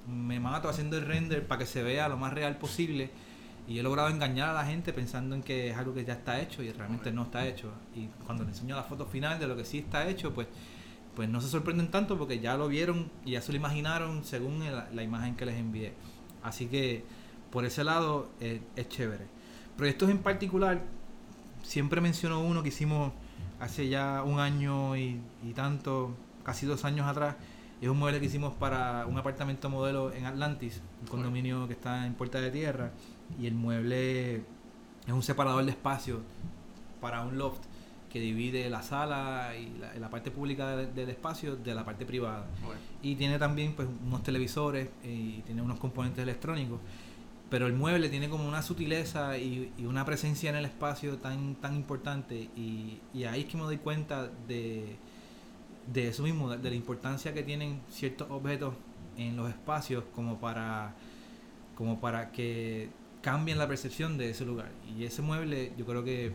[0.07, 3.11] me mato haciendo el render para que se vea lo más real posible
[3.69, 6.41] y he logrado engañar a la gente pensando en que es algo que ya está
[6.41, 7.73] hecho y realmente no está hecho.
[7.95, 10.47] Y cuando le enseño la foto final de lo que sí está hecho, pues,
[11.15, 14.63] pues no se sorprenden tanto porque ya lo vieron y ya se lo imaginaron según
[14.93, 15.95] la imagen que les envié.
[16.43, 17.05] Así que
[17.51, 19.27] por ese lado eh, es chévere.
[19.77, 20.83] Proyectos en particular,
[21.63, 23.13] siempre menciono uno que hicimos
[23.61, 27.37] hace ya un año y, y tanto, casi dos años atrás.
[27.81, 32.07] Es un mueble que hicimos para un apartamento modelo en Atlantis, un condominio que está
[32.07, 32.93] en Puerta de Tierra.
[33.41, 36.21] Y el mueble es un separador de espacio
[37.01, 37.61] para un loft
[38.11, 42.07] que divide la sala y la, la parte pública de- del espacio de la parte
[42.07, 42.47] privada.
[42.65, 42.81] Bueno.
[43.03, 46.81] Y tiene también pues, unos televisores y tiene unos componentes electrónicos.
[47.51, 51.55] Pero el mueble tiene como una sutileza y, y una presencia en el espacio tan,
[51.57, 52.49] tan importante.
[52.57, 54.97] Y, y ahí es que me doy cuenta de,
[55.93, 58.75] de eso mismo, de, de la importancia que tienen ciertos objetos
[59.19, 60.95] en los espacios como para,
[61.77, 62.89] como para que
[63.27, 64.71] cambien la percepción de ese lugar.
[64.97, 66.33] Y ese mueble yo creo que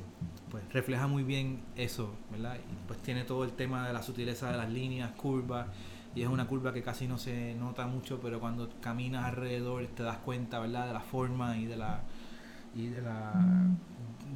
[0.50, 2.58] pues, refleja muy bien eso, ¿verdad?
[2.58, 5.68] Y pues tiene todo el tema de la sutileza de las líneas, curvas,
[6.14, 10.04] y es una curva que casi no se nota mucho, pero cuando caminas alrededor te
[10.04, 10.88] das cuenta, ¿verdad?
[10.88, 12.02] De la forma y de la
[12.76, 13.36] y de la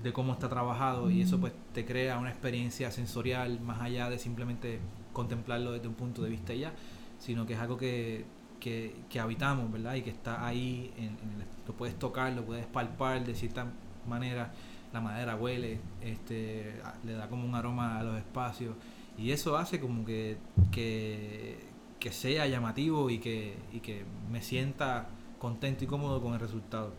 [0.02, 4.18] de cómo está trabajado y eso pues te crea una experiencia sensorial más allá de
[4.18, 4.80] simplemente
[5.12, 6.72] contemplarlo desde un punto de vista ya,
[7.20, 8.24] sino que es algo que,
[8.65, 9.95] que, que habitamos, ¿verdad?
[9.95, 13.67] Y que está ahí, en, en el- lo puedes tocar, lo puedes palpar de cierta
[14.08, 14.51] manera,
[14.93, 18.75] la madera huele, este, le da como un aroma a los espacios
[19.17, 20.38] y eso hace como que,
[20.71, 21.58] que,
[21.99, 25.08] que sea llamativo y que, y que me sienta
[25.39, 26.93] contento y cómodo con el resultado.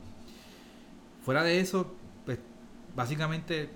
[1.24, 2.38] Fuera de eso, pues
[2.94, 3.70] básicamente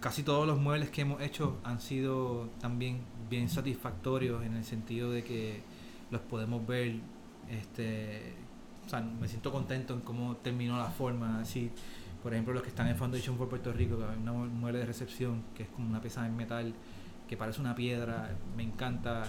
[0.00, 5.10] casi todos los muebles que hemos hecho han sido también bien satisfactorios en el sentido
[5.10, 5.62] de que
[6.10, 6.96] los podemos ver
[7.50, 8.34] este
[8.86, 11.70] o sea, me siento contento en cómo terminó la forma así.
[12.22, 14.80] Por ejemplo los que están en Foundation for Puerto Rico que hay una mu- mueble
[14.80, 16.74] de recepción que es como una pieza en metal
[17.28, 19.24] que parece una piedra me encanta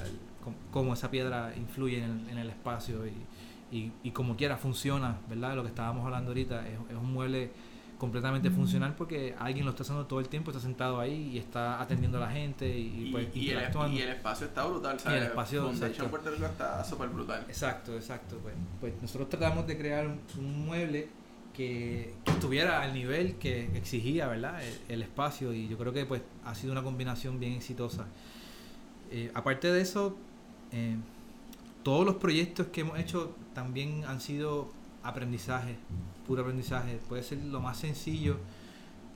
[0.72, 5.18] cómo esa piedra influye en el, en el espacio y, y, y como quiera funciona
[5.30, 7.52] verdad lo que estábamos hablando ahorita es, es un mueble
[7.98, 11.82] completamente funcional porque alguien lo está haciendo todo el tiempo, está sentado ahí y está
[11.82, 13.60] atendiendo a la gente y, Y, pues, y el,
[13.92, 15.22] y el espacio está brutal, Y ¿sabes?
[15.22, 16.10] el espacio, Foundation.
[16.10, 17.44] Puerto Rico está súper brutal.
[17.48, 18.38] Exacto, exacto.
[18.42, 21.10] Pues, pues nosotros tratamos de crear un, un mueble
[21.54, 24.62] que, que estuviera al nivel que exigía, ¿verdad?
[24.64, 28.06] El, el espacio y yo creo que pues ha sido una combinación bien exitosa.
[29.10, 30.16] Eh, aparte de eso,
[30.72, 30.98] eh,
[31.82, 34.72] todos los proyectos que hemos hecho también han sido
[35.08, 35.76] aprendizaje,
[36.28, 37.00] puro aprendizaje.
[37.10, 38.38] Puede ser lo más sencillo,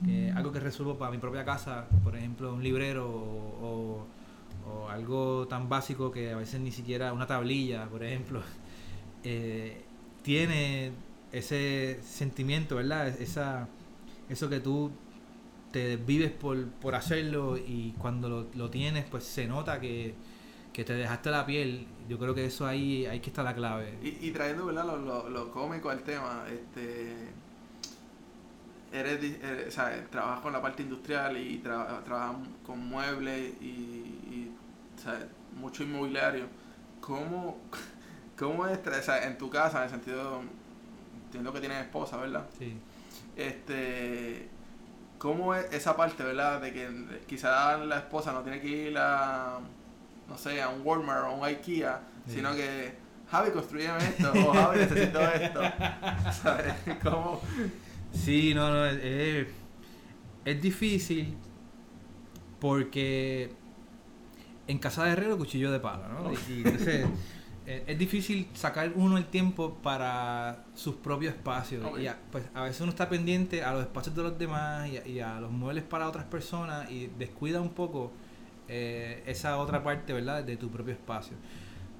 [0.06, 4.06] eh, algo que resuelvo para mi propia casa, por ejemplo, un librero o, o-
[4.70, 8.42] o algo tan básico que a veces ni siquiera una tablilla, por ejemplo,
[9.24, 9.82] eh,
[10.22, 10.92] tiene
[11.32, 13.08] ese sentimiento, ¿verdad?
[13.08, 13.68] Esa,
[14.28, 14.90] eso que tú
[15.72, 20.14] te vives por, por hacerlo y cuando lo, lo tienes, pues se nota que,
[20.72, 21.86] que te dejaste la piel.
[22.08, 23.98] Yo creo que eso ahí, ahí que está la clave.
[24.02, 24.84] Y, y trayendo ¿verdad?
[24.86, 27.28] Lo, lo, lo cómico al tema, este
[28.92, 33.64] eres, eres- o sea, trabajas con la parte industrial y tra- trabajas con muebles y,
[33.64, 34.50] y,
[34.98, 36.46] o sea, mucho inmobiliario.
[37.00, 37.58] ¿Cómo,
[38.38, 40.42] cómo es sea, en tu casa, en el sentido,
[41.26, 42.46] entiendo que tienes esposa, ¿verdad?
[42.58, 42.74] Sí.
[43.36, 44.48] Este,
[45.18, 46.60] ¿cómo es esa parte, verdad?
[46.60, 46.88] De que
[47.26, 49.58] quizás la esposa no tiene que ir a,
[50.32, 52.36] no sé, a un Walmart o a un IKEA, Sí.
[52.36, 52.94] sino que,
[53.30, 55.60] Javi, construyeme esto, o Javi, necesito esto.
[56.42, 56.74] ¿Sabes?
[57.02, 57.40] ¿Cómo?
[58.12, 59.46] Sí, no, no, es,
[60.44, 61.36] es difícil
[62.60, 63.52] porque
[64.66, 66.32] en casa de herrero cuchillo de palo, ¿no?
[66.32, 67.06] Y, entonces
[67.66, 71.98] eh, es difícil sacar uno el tiempo para sus propios espacios.
[71.98, 74.98] Y a, pues a veces uno está pendiente a los espacios de los demás y
[74.98, 78.12] a, y a los muebles para otras personas y descuida un poco
[78.68, 80.44] eh, esa otra parte, ¿verdad?
[80.44, 81.36] De tu propio espacio.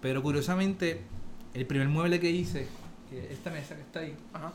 [0.01, 1.01] Pero curiosamente,
[1.55, 2.67] el primer mueble que hice,
[3.11, 4.53] que esta mesa que está ahí, Ajá.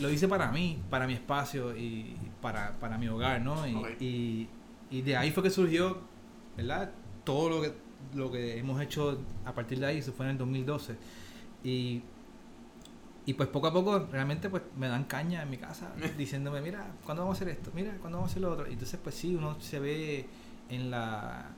[0.00, 3.66] lo hice para mí, para mi espacio y para, para mi hogar, ¿no?
[3.66, 3.88] Y, Ok.
[4.00, 4.48] y,
[4.90, 5.98] y de ahí fue que surgió,
[6.56, 6.90] ¿verdad?
[7.24, 7.72] Todo lo que,
[8.14, 10.96] lo que hemos hecho a partir de ahí, eso fue en el 2012.
[11.64, 12.02] Y,
[13.26, 16.86] y pues poco a poco realmente pues me dan caña en mi casa diciéndome, mira,
[17.04, 17.70] ¿cuándo vamos a hacer esto?
[17.74, 18.68] Mira, ¿cuándo vamos a hacer lo otro?
[18.68, 20.26] Y entonces pues sí, uno se ve
[20.68, 21.50] en la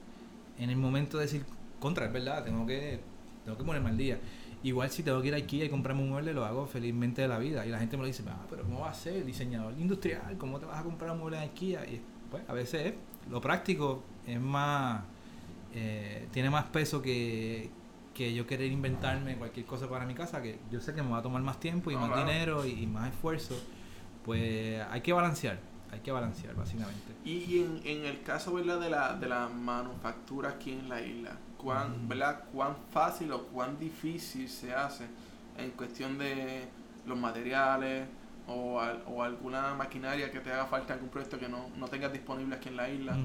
[0.59, 1.44] en el momento de decir,
[1.79, 3.01] contra, es verdad, tengo que,
[3.44, 4.18] tengo que ponerme al día.
[4.62, 7.29] Igual si tengo que ir a IKEA y comprarme un mueble, lo hago felizmente de
[7.29, 7.64] la vida.
[7.64, 9.25] Y la gente me lo dice, ah, pero ¿cómo va a ser?
[9.25, 11.87] Diseñador industrial, ¿cómo te vas a comprar un mueble en IKEA?
[11.87, 12.94] Y pues a veces es-
[13.31, 15.03] lo práctico es más,
[15.75, 17.70] eh, tiene más peso que,
[18.12, 21.18] que yo querer inventarme cualquier cosa para mi casa, que yo sé que me va
[21.18, 22.27] a tomar más tiempo y No, más claro.
[22.27, 23.59] dinero y, y más esfuerzo.
[24.27, 25.59] Pues hay que balancear,
[25.92, 27.12] hay que balancear básicamente.
[27.24, 28.79] Y, en, en el caso, ¿verdad?
[28.81, 32.09] De la, de la manufactura aquí en la isla, ¿cuán.
[32.09, 32.44] ¿verdad?
[32.53, 35.07] ¿Cuán fácil o cuán difícil se hace
[35.59, 36.64] en cuestión de
[37.07, 38.07] los materiales
[38.46, 41.87] o, al- o alguna maquinaria que te haga falta en algún proyecto que no, no
[41.88, 43.16] tengas disponible aquí en la isla?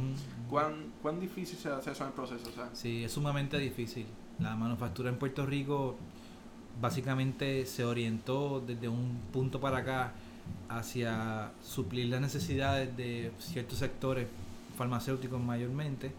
[0.49, 2.49] ¿Cuán, ¿Cuán difícil se hace eso en el proceso?
[2.49, 4.05] O sea, Sí, es sumamente difícil.
[4.39, 5.97] La manufactura en Puerto Rico
[6.81, 10.11] básicamente se orientó desde un punto para acá
[10.69, 14.27] hacia suplir las necesidades de ciertos sectores
[14.77, 16.11] farmacéuticos mayormente.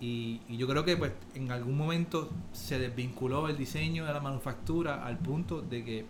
[0.00, 5.06] Y, yo creo que pues en algún momento se desvinculó el diseño de la manufactura
[5.06, 6.06] al punto de que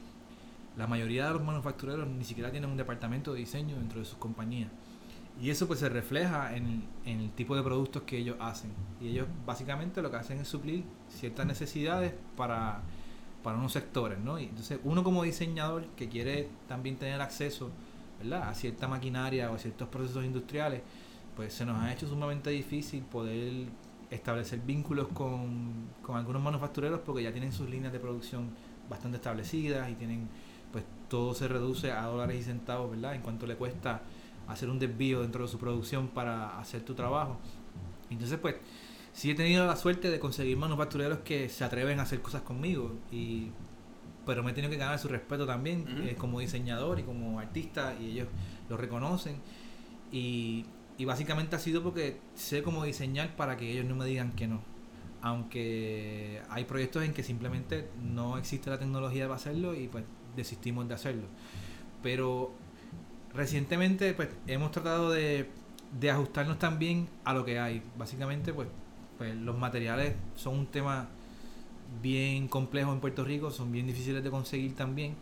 [0.77, 4.17] la mayoría de los manufactureros ni siquiera tienen un departamento de diseño dentro de sus
[4.17, 4.71] compañías.
[5.41, 8.71] Y eso pues se refleja en el tipo de productos que ellos hacen.
[9.01, 12.83] Y ellos básicamente lo que hacen es suplir ciertas necesidades para,
[13.43, 14.39] para unos sectores, ¿no?
[14.39, 17.71] Y entonces uno como diseñador que quiere también tener acceso,
[18.19, 18.49] ¿verdad?
[18.49, 20.83] A cierta maquinaria o a ciertos procesos industriales,
[21.37, 23.67] pues se nos ha hecho sumamente difícil poder
[24.11, 28.51] establecer vínculos con, con algunos manufactureros porque ya tienen sus líneas de producción
[28.89, 30.29] bastante establecidas y tienen,
[30.71, 33.15] pues todo se reduce a dólares y centavos, ¿verdad?
[33.15, 34.03] En cuanto le cuesta
[34.49, 37.39] hacer un desvío dentro de su producción para hacer tu trabajo.
[38.11, 38.57] Entonces, pues,
[39.13, 42.97] sí he tenido la suerte de conseguir manufactureros que se atreven a hacer cosas conmigo,
[43.11, 43.49] y,
[44.27, 46.09] pero me he tenido que ganar su respeto también Ujú.
[46.09, 48.29] eh, como diseñador y como artista, y ellos
[48.69, 49.37] lo reconocen.
[50.11, 50.67] Y,
[50.99, 54.47] y básicamente ha sido porque sé cómo diseñar para que ellos no me digan que
[54.47, 54.63] no.
[55.23, 60.05] Aunque hay proyectos en que simplemente no existe la tecnología para hacerlo y pues
[60.37, 61.25] desistimos de hacerlo.
[62.03, 62.53] Pero
[63.33, 65.49] recientemente pues hemos tratado de,
[65.99, 67.83] de ajustarnos también a lo que hay.
[67.97, 68.69] Básicamente pues,
[69.23, 71.07] pues los materiales son un tema
[72.03, 75.15] bien complejo en Puerto Rico, son bien difíciles de conseguir también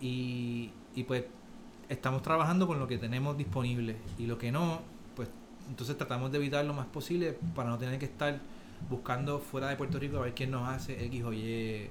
[0.00, 1.24] y, y pues
[1.88, 4.80] estamos trabajando con lo que tenemos disponible y lo que no,
[5.16, 5.28] pues
[5.68, 8.38] entonces tratamos de evitar lo más posible para no tener que estar
[8.88, 11.88] buscando fuera de Puerto Rico a ver quién nos hace X o Y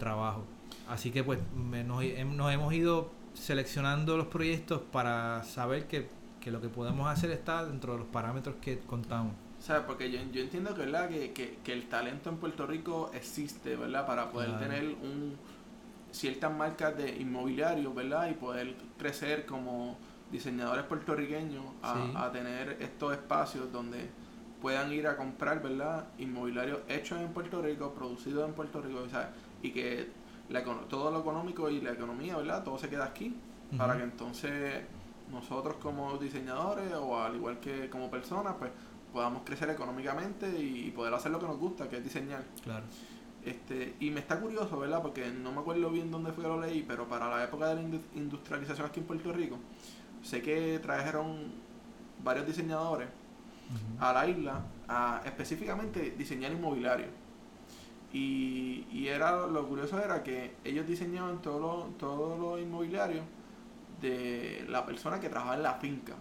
[0.00, 0.42] trabajo.
[0.88, 2.02] Así que pues me- nos,
[2.34, 6.08] nos hemos ido seleccionando los proyectos para saber que,
[6.40, 9.34] que lo que podemos hacer está dentro de los parámetros que contamos.
[9.60, 9.82] ¿Sabes?
[9.86, 11.08] Porque yo, yo entiendo que, ¿verdad?
[11.08, 14.06] Que, que, que el talento en Puerto Rico existe, ¿verdad?
[14.06, 14.64] Para poder Claro.
[14.64, 15.36] tener un
[16.10, 18.30] ciertas marcas de inmobiliario, ¿verdad?
[18.30, 19.98] Y poder crecer como
[20.30, 22.12] diseñadores puertorriqueños a, Sí.
[22.14, 24.10] a tener estos espacios donde
[24.60, 26.06] puedan ir a comprar, ¿verdad?
[26.18, 29.28] Inmobiliario hechos en Puerto Rico, producidos en Puerto Rico, ¿sabes?
[29.62, 30.08] Y que
[30.48, 32.64] la todo lo económico y la economía, ¿verdad?
[32.64, 33.34] Todo se queda aquí
[33.76, 34.82] para que entonces
[35.30, 38.70] nosotros como diseñadores o al igual que como personas, pues
[39.12, 42.44] podamos crecer económicamente y poder hacer lo que nos gusta, que es diseñar.
[42.62, 42.84] Claro.
[43.44, 45.00] Este, y me está curioso, ¿verdad?
[45.00, 47.76] Porque no me acuerdo bien dónde fue que lo leí, pero para la época de
[47.76, 49.56] la indu- industrialización aquí en Puerto Rico,
[50.22, 51.52] sé que trajeron
[52.22, 53.08] varios diseñadores
[54.00, 57.06] a la isla a específicamente diseñar inmobiliario.
[58.12, 63.22] Y, y era lo curioso era que ellos diseñaban todo lo, todo lo inmobiliario
[64.00, 66.14] de la persona que trabajaba en la finca.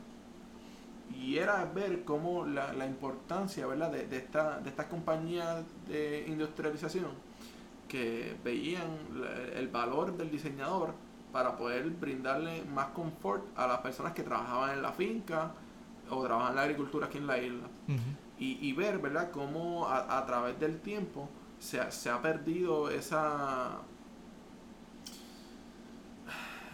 [1.13, 3.91] Y era ver cómo la, la importancia ¿verdad?
[3.91, 7.11] De, de, esta, de estas compañías de industrialización
[7.87, 8.89] que veían
[9.55, 10.93] el valor del diseñador
[11.31, 15.51] para poder brindarle más confort a las personas que trabajaban en la finca
[16.09, 17.67] o trabajaban en la agricultura aquí en la isla
[18.39, 21.29] y, y ver, ¿verdad?, cómo a, a través del tiempo
[21.59, 23.79] se se ha perdido esa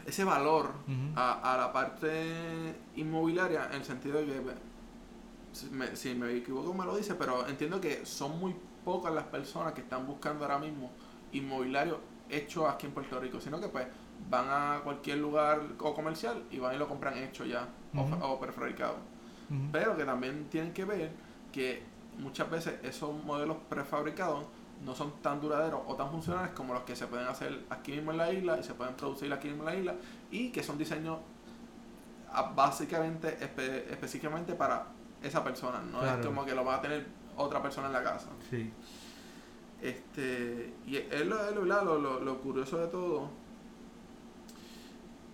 [0.05, 0.71] ese valor
[1.15, 4.41] a, a la parte inmobiliaria en el sentido de que
[5.53, 9.25] si me, si me equivoco me lo dice pero entiendo que son muy pocas las
[9.25, 10.91] personas que están buscando ahora mismo
[11.31, 11.99] inmobiliario
[12.29, 13.87] hecho aquí en Puerto Rico sino que pues
[14.29, 18.09] van a cualquier lugar o comercial y van y lo compran hecho ya o Ujú.
[18.09, 18.95] fa- o prefabricado.
[19.71, 21.11] Pero que también tienen que ver
[21.51, 21.83] que
[22.17, 24.45] muchas veces esos modelos prefabricados
[24.85, 28.11] no son tan duraderos o tan funcionales como los que se pueden hacer aquí mismo
[28.11, 29.95] en la isla y se pueden producir aquí mismo en la isla
[30.31, 31.19] y que son diseños
[32.31, 34.87] ah, básicamente espe- específicamente para
[35.21, 36.19] esa persona, no Claro.
[36.19, 37.05] es como que lo va a tener
[37.37, 38.27] otra persona en la casa.
[38.49, 38.71] Sí.
[39.81, 43.29] Este, y es lo, es lo, lo, curioso de todo.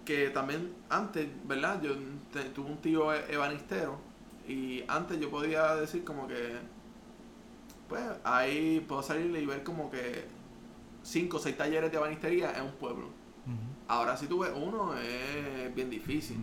[0.06, 1.82] Que también antes, ¿verdad?
[1.82, 1.92] Yo
[2.34, 3.98] te- tuve un tío e- ebanistero.
[4.48, 6.58] Y antes yo podía decir como que.
[7.90, 10.40] Pues ahí puedo salir y ver como que.
[11.02, 13.08] Cinco o seis talleres de ebanistería en un pueblo.
[13.88, 16.38] Ahora si tú ves uno es bien difícil.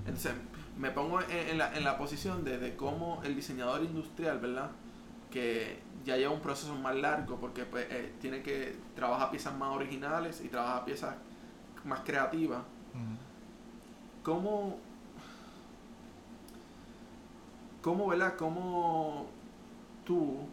[0.00, 0.34] Entonces,
[0.78, 4.70] me pongo en, en la, en la posición de, de cómo el diseñador industrial, ¿verdad?
[5.30, 9.74] Que ya lleva un proceso más largo porque pues, eh, tiene que trabajar piezas más
[9.74, 11.16] originales y trabaja piezas
[11.84, 12.60] más creativas.
[12.94, 13.16] Ujú.
[14.22, 14.78] ¿Cómo,
[17.80, 18.36] cómo, ¿verdad?
[18.36, 19.28] ¿Cómo
[20.04, 20.46] tú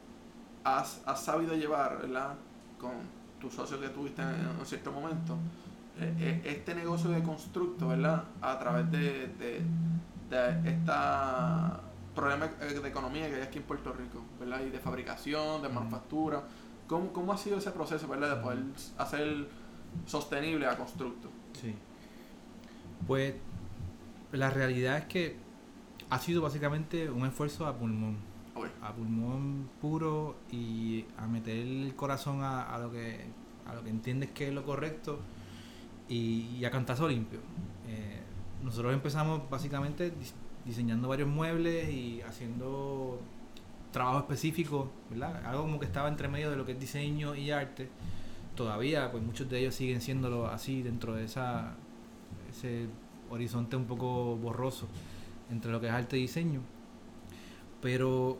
[0.64, 2.36] has, has sabido llevar, ¿verdad?
[2.80, 2.92] Con
[3.40, 5.38] tu socio que tuviste en, en un cierto momento,
[6.00, 8.24] eh, eh, este negocio de constructo, ¿verdad?
[8.42, 9.62] A través de, de,
[10.30, 11.82] de esta
[12.16, 14.62] problema de economía que hay aquí en Puerto Rico, ¿verdad?
[14.66, 16.44] Y de fabricación, de manufactura.
[16.88, 18.36] ¿Cómo, ¿Cómo ha sido ese proceso, ¿verdad?
[18.36, 18.64] De poder
[18.98, 19.48] hacer
[20.06, 21.30] sostenible a constructo.
[21.54, 21.76] Sí.
[23.08, 23.36] Pues
[24.32, 25.38] la realidad es que
[26.10, 28.18] ha sido básicamente un esfuerzo a pulmón.
[28.82, 33.26] A pulmón puro y a meter el corazón a, lo que
[33.68, 35.20] a lo que entiendes que es lo correcto
[36.08, 37.40] y, y a cantazo limpio.
[37.88, 38.22] Eh,
[38.64, 40.34] nosotros empezamos básicamente dis-
[40.66, 43.20] diseñando varios muebles y haciendo
[43.92, 45.46] trabajo específico, ¿verdad?
[45.46, 47.90] Algo como que estaba entre medio de lo que es diseño y arte.
[48.56, 51.76] Todavía, pues muchos de ellos siguen siéndolo así dentro de esa
[52.50, 52.88] ese
[53.30, 54.88] horizonte un poco borroso
[55.52, 56.62] entre lo que es arte y diseño.
[57.82, 58.40] Pero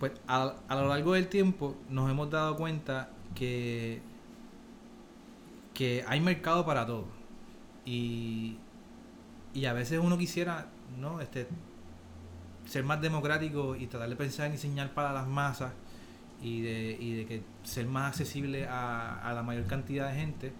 [0.00, 4.02] pues a, a lo largo del tiempo nos hemos dado cuenta que
[5.74, 7.06] que hay mercado para todo.
[7.86, 8.58] Y,
[9.54, 10.66] y a veces uno quisiera,
[10.98, 11.20] ¿no?
[11.20, 11.46] Este
[12.66, 15.72] ser más democrático y tratar de pensar en diseñar para las masas
[16.42, 20.52] y de, y de que ser más accesible a, a la mayor cantidad de gente,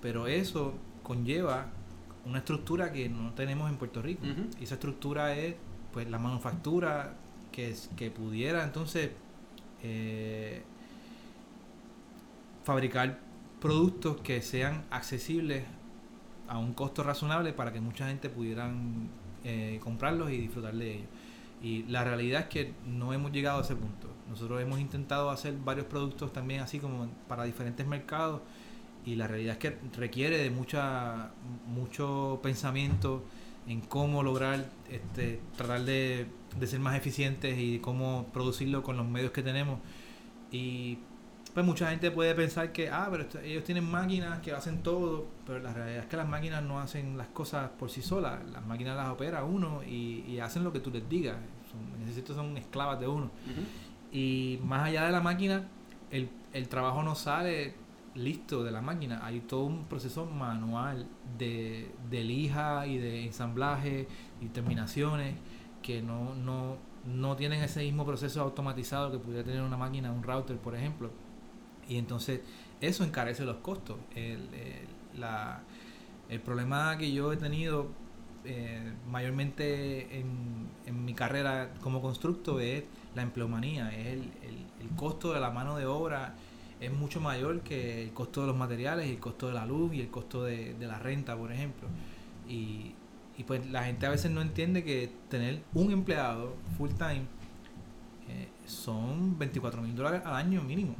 [0.00, 1.66] pero eso conlleva
[2.24, 4.24] una estructura que no tenemos en Puerto Rico.
[4.60, 5.54] Y esa estructura es
[5.92, 7.14] pues la manufactura
[7.50, 9.10] que, que pudiera entonces
[9.82, 10.62] eh,
[12.64, 13.18] fabricar
[13.60, 15.64] productos que sean accesibles
[16.48, 19.08] a un costo razonable para que mucha gente pudieran
[19.44, 21.08] eh, comprarlos y disfrutar de ellos.
[21.62, 24.08] Y la realidad es que no hemos llegado a ese punto.
[24.28, 28.40] Nosotros hemos intentado hacer varios productos también así como para diferentes mercados
[29.04, 31.30] y la realidad es que requiere de mucha
[31.66, 33.24] mucho pensamiento
[33.66, 36.26] en cómo lograr este tratar de,
[36.58, 39.78] de ser más eficientes y cómo producirlo con los medios que tenemos.
[40.50, 40.98] Y
[41.54, 45.58] pues mucha gente puede pensar que, ah, pero ellos tienen máquinas que hacen todo, pero
[45.58, 48.96] la realidad es que las máquinas no hacen las cosas por sí solas, las máquinas
[48.96, 51.36] las opera uno y, hacen lo que tú les digas,
[51.70, 53.30] son, son esclavas de uno.
[54.12, 55.64] Y más allá de la máquina,
[56.10, 57.74] el, el trabajo no sale
[58.14, 61.06] listo de la máquina, hay todo un proceso manual
[61.38, 64.08] de, de lija y de ensamblaje
[64.40, 65.34] y terminaciones
[65.82, 66.76] que no, no,
[67.06, 71.10] no tienen ese mismo proceso automatizado que pudiera tener una máquina, un router, por ejemplo.
[71.88, 72.40] Y entonces
[72.80, 73.96] eso encarece los costos.
[74.14, 74.48] El,
[75.18, 75.62] la,
[76.28, 77.88] el problema que yo he tenido
[78.44, 84.32] eh, mayormente en, en, mi carrera como constructo es la empleomanía, es el,
[84.80, 86.34] el, costo de la mano de obra
[86.80, 90.00] es mucho mayor que el costo de los materiales, el costo de la luz y
[90.00, 91.88] el costo de, de la renta, por ejemplo.
[92.48, 92.94] Y,
[93.40, 97.22] y, pues la gente a veces no entiende que tener un empleado full time
[98.28, 100.94] eh, son 24 mil dólares al año mínimo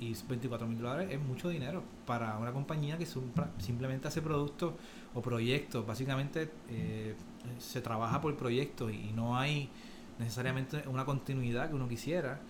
[0.00, 3.06] y 24 mil dólares es mucho dinero para una compañía que
[3.58, 4.74] simplemente hace productos
[5.14, 5.86] o proyectos.
[5.86, 7.14] Básicamente eh,
[7.58, 9.70] se trabaja por proyectos y no hay
[10.18, 12.40] necesariamente una continuidad que uno quisiera.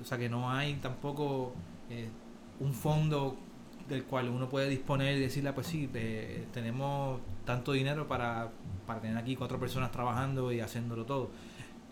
[0.00, 1.54] O sea que no hay tampoco
[1.90, 2.08] eh,
[2.60, 3.36] un fondo
[3.88, 5.88] del cual uno puede disponer y decirle, pues sí,
[6.52, 8.50] tenemos tanto dinero para,
[8.86, 11.30] para tener aquí cuatro personas trabajando y haciéndolo todo.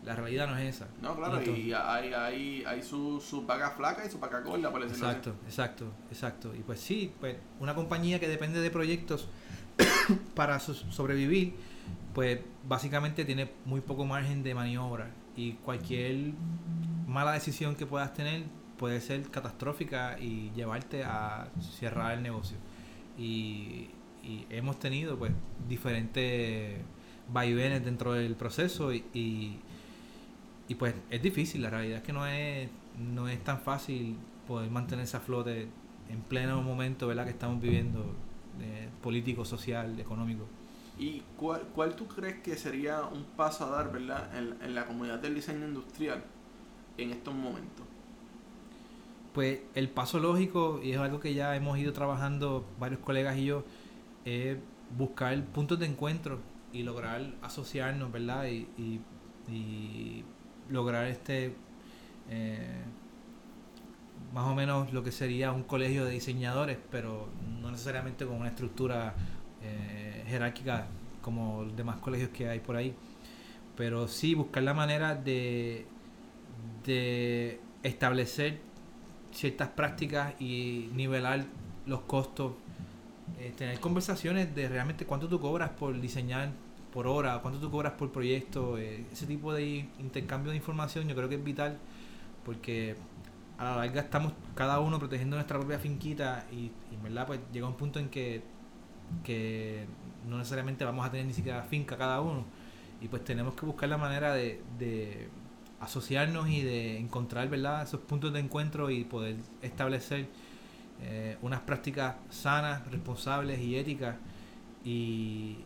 [0.05, 0.88] La realidad no es esa.
[1.01, 4.82] No, claro, y, hay, hay, hay su, su vaca flaca y su vaca gorda, por
[4.82, 6.55] decirlo Exacto, exacto, exacto.
[6.55, 9.28] Y pues sí, pues una compañía que depende de proyectos
[10.34, 11.55] para sobrevivir,
[12.12, 16.32] pues básicamente tiene muy poco margen de maniobra y cualquier
[17.07, 18.45] mala decisión que puedas tener
[18.78, 21.48] puede ser catastrófica y llevarte a
[21.78, 22.56] cerrar el negocio.
[23.18, 23.90] Y,
[24.22, 25.32] y hemos tenido pues
[25.68, 26.80] diferentes
[27.32, 29.60] vaivenes dentro del proceso y
[30.68, 32.68] y pues es difícil, la realidad es que no es,
[32.98, 34.16] no es tan fácil
[34.48, 35.68] poder mantenerse a flote
[36.08, 37.24] en pleno momento ¿verdad?
[37.24, 38.14] que estamos viviendo
[39.02, 40.46] político, social, económico.
[40.98, 44.34] ¿Y cuál, cuál tú crees que sería un paso a dar ¿verdad?
[44.36, 46.22] En, en la comunidad del diseño industrial
[46.96, 47.84] en estos momentos?
[49.35, 53.47] Pues el paso lógico, y es algo que ya hemos ido trabajando varios colegas y
[53.47, 53.64] yo,
[54.24, 54.57] es
[54.97, 56.41] buscar puntos de encuentro
[56.72, 58.47] y lograr asociarnos, ¿verdad?
[58.47, 59.01] Y, y,
[59.53, 60.24] y
[60.70, 61.55] lograr este
[62.30, 62.82] eh,
[64.32, 67.28] más o menos lo que sería un colegio de diseñadores, pero
[67.61, 69.14] no necesariamente con una estructura
[69.62, 70.87] eh, jerárquica
[71.22, 72.95] como los demás colegios que hay por ahí.
[73.76, 75.87] Pero sí buscar la manera de,
[76.85, 78.61] de establecer
[79.35, 81.45] ciertas prácticas y nivelar
[81.87, 82.53] los costos.
[83.39, 86.53] Eh, tener conversaciones de realmente cuánto tú cobras por diseñar
[86.93, 91.16] por hora, cuánto tú cobras por proyecto, eh, ese tipo de intercambio de información yo
[91.16, 91.76] creo que es vital
[92.45, 92.97] porque
[93.59, 97.66] a la larga estamos cada uno protegiendo nuestra propia finquita y, y verdad pues llega
[97.66, 98.43] un punto en que,
[99.24, 99.87] que
[100.28, 102.45] no necesariamente vamos a tener ni siquiera finca cada uno
[103.01, 105.28] y pues tenemos que buscar la manera de, de
[105.85, 110.28] asociarnos y de encontrar verdad esos puntos de encuentro y poder establecer
[111.03, 114.16] eh, unas prácticas sanas, responsables y éticas
[114.85, 115.59] y,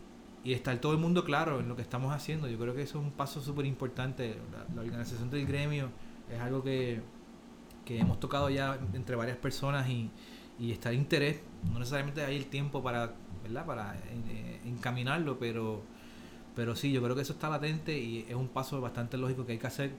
[0.45, 2.49] estar todo el mundo claro en lo que estamos haciendo.
[2.49, 4.35] Yo creo que eso es un paso súper importante.
[4.75, 5.91] La, organización del gremio
[6.33, 7.03] es algo que,
[7.85, 10.11] que, hemos tocado ya entre varias personas y,
[10.59, 11.43] y está de interés.
[11.71, 13.13] No necesariamente hay el tiempo para,
[13.43, 13.67] ¿verdad?
[13.67, 15.83] para eh, encaminarlo, pero,
[16.59, 19.53] pero sí, yo creo que eso está latente y es un paso bastante lógico que
[19.53, 19.93] hay que hacer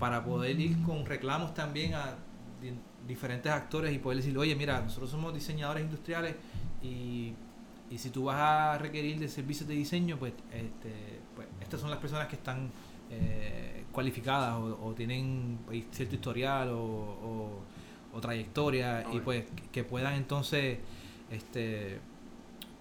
[0.00, 2.16] para poder ir con reclamos también a
[3.06, 6.34] diferentes actores y poder decir, oye, mira, nosotros somos diseñadores industriales
[6.82, 7.32] y
[7.90, 11.90] y si tú vas a requerir de servicios de diseño, pues, este, pues estas son
[11.90, 12.70] las personas que están
[13.10, 17.62] eh, cualificadas o, tienen pues, cierto historial o,
[18.20, 20.78] trayectoria y pues que puedan entonces
[21.30, 22.00] este,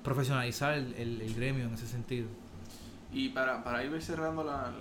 [0.04, 2.28] profesionalizar el, gremio en ese sentido.
[3.12, 4.72] Y para, para ir cerrando la,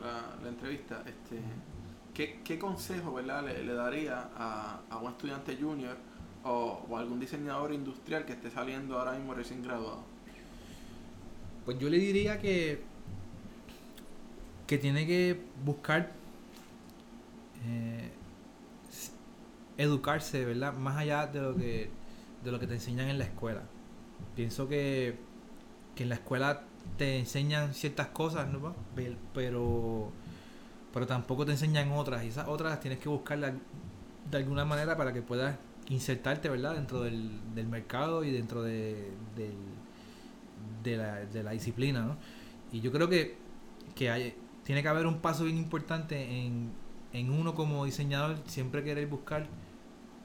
[0.43, 1.41] la, entrevista, este,
[2.13, 3.43] ¿qué, qué consejo ¿verdad?
[3.45, 5.97] Le, daría a, a un estudiante junior
[6.45, 10.05] o, o algún diseñador industrial que esté saliendo ahora mismo recién graduado?
[11.65, 12.83] Pues yo le diría que
[14.69, 16.13] que tiene que buscar
[17.67, 18.11] eh,
[19.79, 20.75] educarse, ¿verdad?
[20.75, 21.91] Más allá de lo que
[22.45, 23.63] de lo que te enseñan en la escuela.
[24.37, 25.19] Pienso que,
[25.97, 26.65] que en la escuela
[26.97, 28.75] te enseñan ciertas cosas, ¿no?
[29.35, 30.13] Pero
[30.93, 33.53] pero tampoco te enseñan otras y esas otras tienes que buscarlas
[34.31, 35.57] de alguna manera para que puedas
[35.89, 36.75] insertarte, ¿verdad?
[36.75, 39.55] Dentro del, del mercado y dentro de, del
[40.83, 42.17] de la, de la disciplina, ¿no?
[42.73, 43.37] Y yo creo que,
[43.95, 44.35] que hay,
[44.65, 46.71] tiene que haber un paso bien importante en,
[47.13, 49.47] en uno como diseñador, siempre querer buscar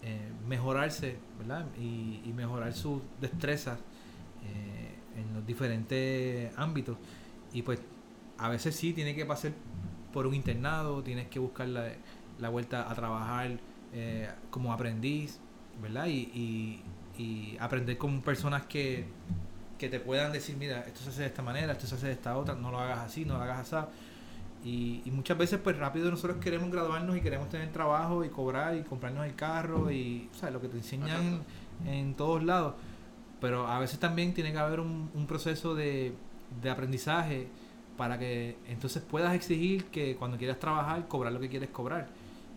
[0.01, 1.66] eh, mejorarse, ¿verdad?
[1.80, 3.80] Y, y mejorar sus destrezas
[4.43, 4.72] eh,
[5.18, 6.97] en los diferentes ámbitos.
[7.53, 7.80] Y pues
[8.38, 9.51] a veces sí tiene que pasar
[10.11, 11.91] por un internado, tienes que buscar la,
[12.39, 13.59] la vuelta a trabajar
[13.93, 15.39] eh, como aprendiz,
[15.82, 16.07] ¿verdad?
[16.07, 16.82] Y, y,
[17.18, 19.05] y aprender con personas que,
[19.78, 22.14] que te puedan decir, mira, esto se hace de esta manera, esto se hace de
[22.14, 23.88] esta otra, no lo hagas así, no lo hagas así.
[24.66, 28.78] Y, y muchas veces, pues rápido nosotros queremos graduarnos y queremos tener trabajo y cobrar
[28.78, 31.41] y comprarnos el carro y, o sea, lo que te enseñan
[31.86, 32.76] en todos lados.
[33.44, 36.14] Pero a veces también tiene que haber un, proceso de,
[36.62, 37.50] de aprendizaje
[37.98, 42.08] para que entonces puedas exigir que cuando quieras trabajar, cobrar lo que quieres cobrar.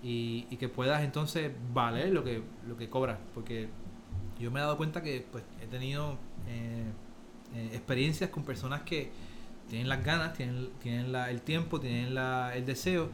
[0.00, 3.18] Y, y que puedas entonces valer lo que, lo que cobras.
[3.34, 3.68] Porque
[4.38, 6.84] yo me he dado cuenta que pues, he tenido eh,
[7.56, 9.10] eh, experiencias con personas que
[9.68, 13.10] tienen las ganas, tienen, tienen la, el tiempo, tienen la, el deseo,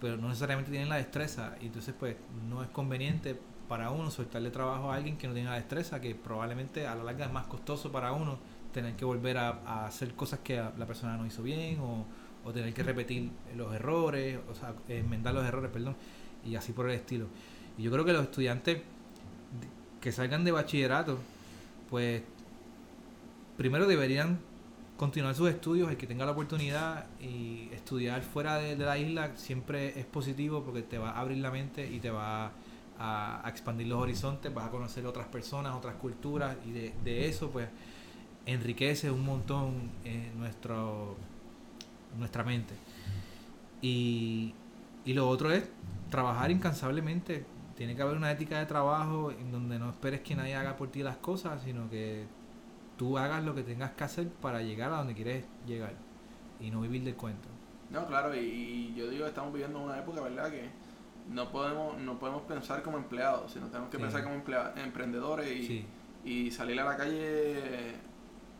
[0.00, 1.54] pero no necesariamente tienen la destreza.
[1.60, 2.16] Y entonces, pues,
[2.48, 3.38] no es conveniente
[3.72, 7.04] para uno soltarle trabajo a alguien que no tiene la destreza, que probablemente a la
[7.04, 8.38] larga es más costoso para uno
[8.70, 12.04] tener que volver a, a hacer cosas que la persona no hizo bien o,
[12.44, 15.96] o, tener que repetir los errores, o sea, enmendar los errores, perdón,
[16.44, 17.28] y así por el estilo.
[17.78, 18.82] Y yo creo que los estudiantes
[20.02, 21.16] que salgan de bachillerato,
[21.88, 22.22] pues
[23.56, 24.38] primero deberían
[24.98, 29.34] continuar sus estudios, el que tenga la oportunidad y estudiar fuera de, de la isla
[29.34, 32.52] siempre es positivo porque te va a abrir la mente y te va
[32.98, 37.50] a, expandir los horizontes, vas a conocer otras personas, otras culturas y de, de eso
[37.50, 37.68] pues
[38.46, 41.16] enriquece un montón eh, nuestro,
[42.18, 42.74] nuestra mente.
[43.80, 44.54] Y,
[45.04, 45.68] y lo otro es
[46.10, 47.44] trabajar incansablemente.
[47.76, 50.90] Tiene que haber una ética de trabajo en donde no esperes que nadie haga por
[50.90, 52.26] ti las cosas, sino que
[52.96, 55.94] tú hagas lo que tengas que hacer para llegar a donde quieres llegar
[56.60, 57.48] y no vivir del cuento.
[57.90, 60.50] No, claro, y, y yo digo estamos viviendo una época, ¿verdad?
[60.50, 60.70] Que
[61.28, 64.02] no podemos no podemos pensar como empleados, sino tenemos que Sí.
[64.02, 65.86] pensar como emplea- emprendedores y, Sí,
[66.24, 67.94] y salir a la calle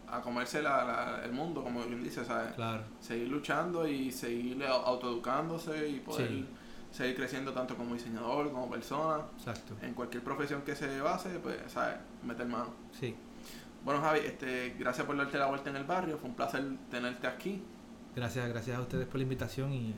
[0.08, 2.52] a comerse la- la- el mundo, como bien dice, ¿sabes?
[2.52, 2.82] claro.
[3.00, 6.46] Seguir luchando y seguir au- autoeducándose y poder Sí.
[6.90, 9.24] seguir creciendo tanto como diseñador, como persona.
[9.38, 9.74] Exacto.
[9.80, 11.96] En cualquier profesión que se base, pues, ¿sabes?
[12.22, 12.74] Meter mano.
[12.92, 13.14] Sí.
[13.84, 16.18] Bueno, Javi, este, gracias por darte la vuelta en el barrio.
[16.18, 17.62] Fue un placer tenerte aquí.
[18.14, 19.94] Gracias, gracias a ustedes por la invitación y,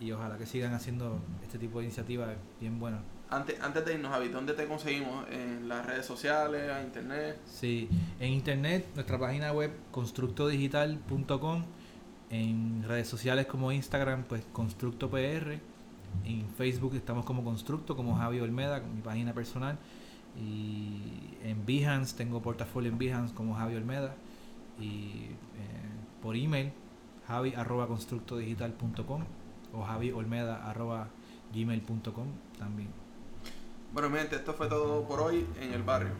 [0.00, 2.30] y ojalá que sigan haciendo este tipo de iniciativas
[2.60, 3.00] bien buenas.
[3.30, 5.26] Antes, antes de irnos, Javi, ¿dónde te conseguimos?
[5.30, 7.38] ¿En las redes sociales, en internet?
[7.46, 7.88] Sí,
[8.20, 11.64] en internet, nuestra página web constructodigital.com,
[12.30, 15.58] en redes sociales como Instagram, pues ConstructoPR,
[16.24, 19.78] en Facebook estamos como Constructo, como Javi Olmeda, mi página personal,
[20.36, 24.14] y en Behance tengo portafolio en Behance como Javi Olmeda,
[24.80, 25.88] y eh,
[26.22, 26.72] por email
[27.26, 29.22] javi arroba constructodigital.com
[29.72, 32.26] o javiolmeda.gmail.com
[32.58, 32.90] también.
[33.92, 36.12] Bueno, gente, esto fue todo por hoy en el barrio.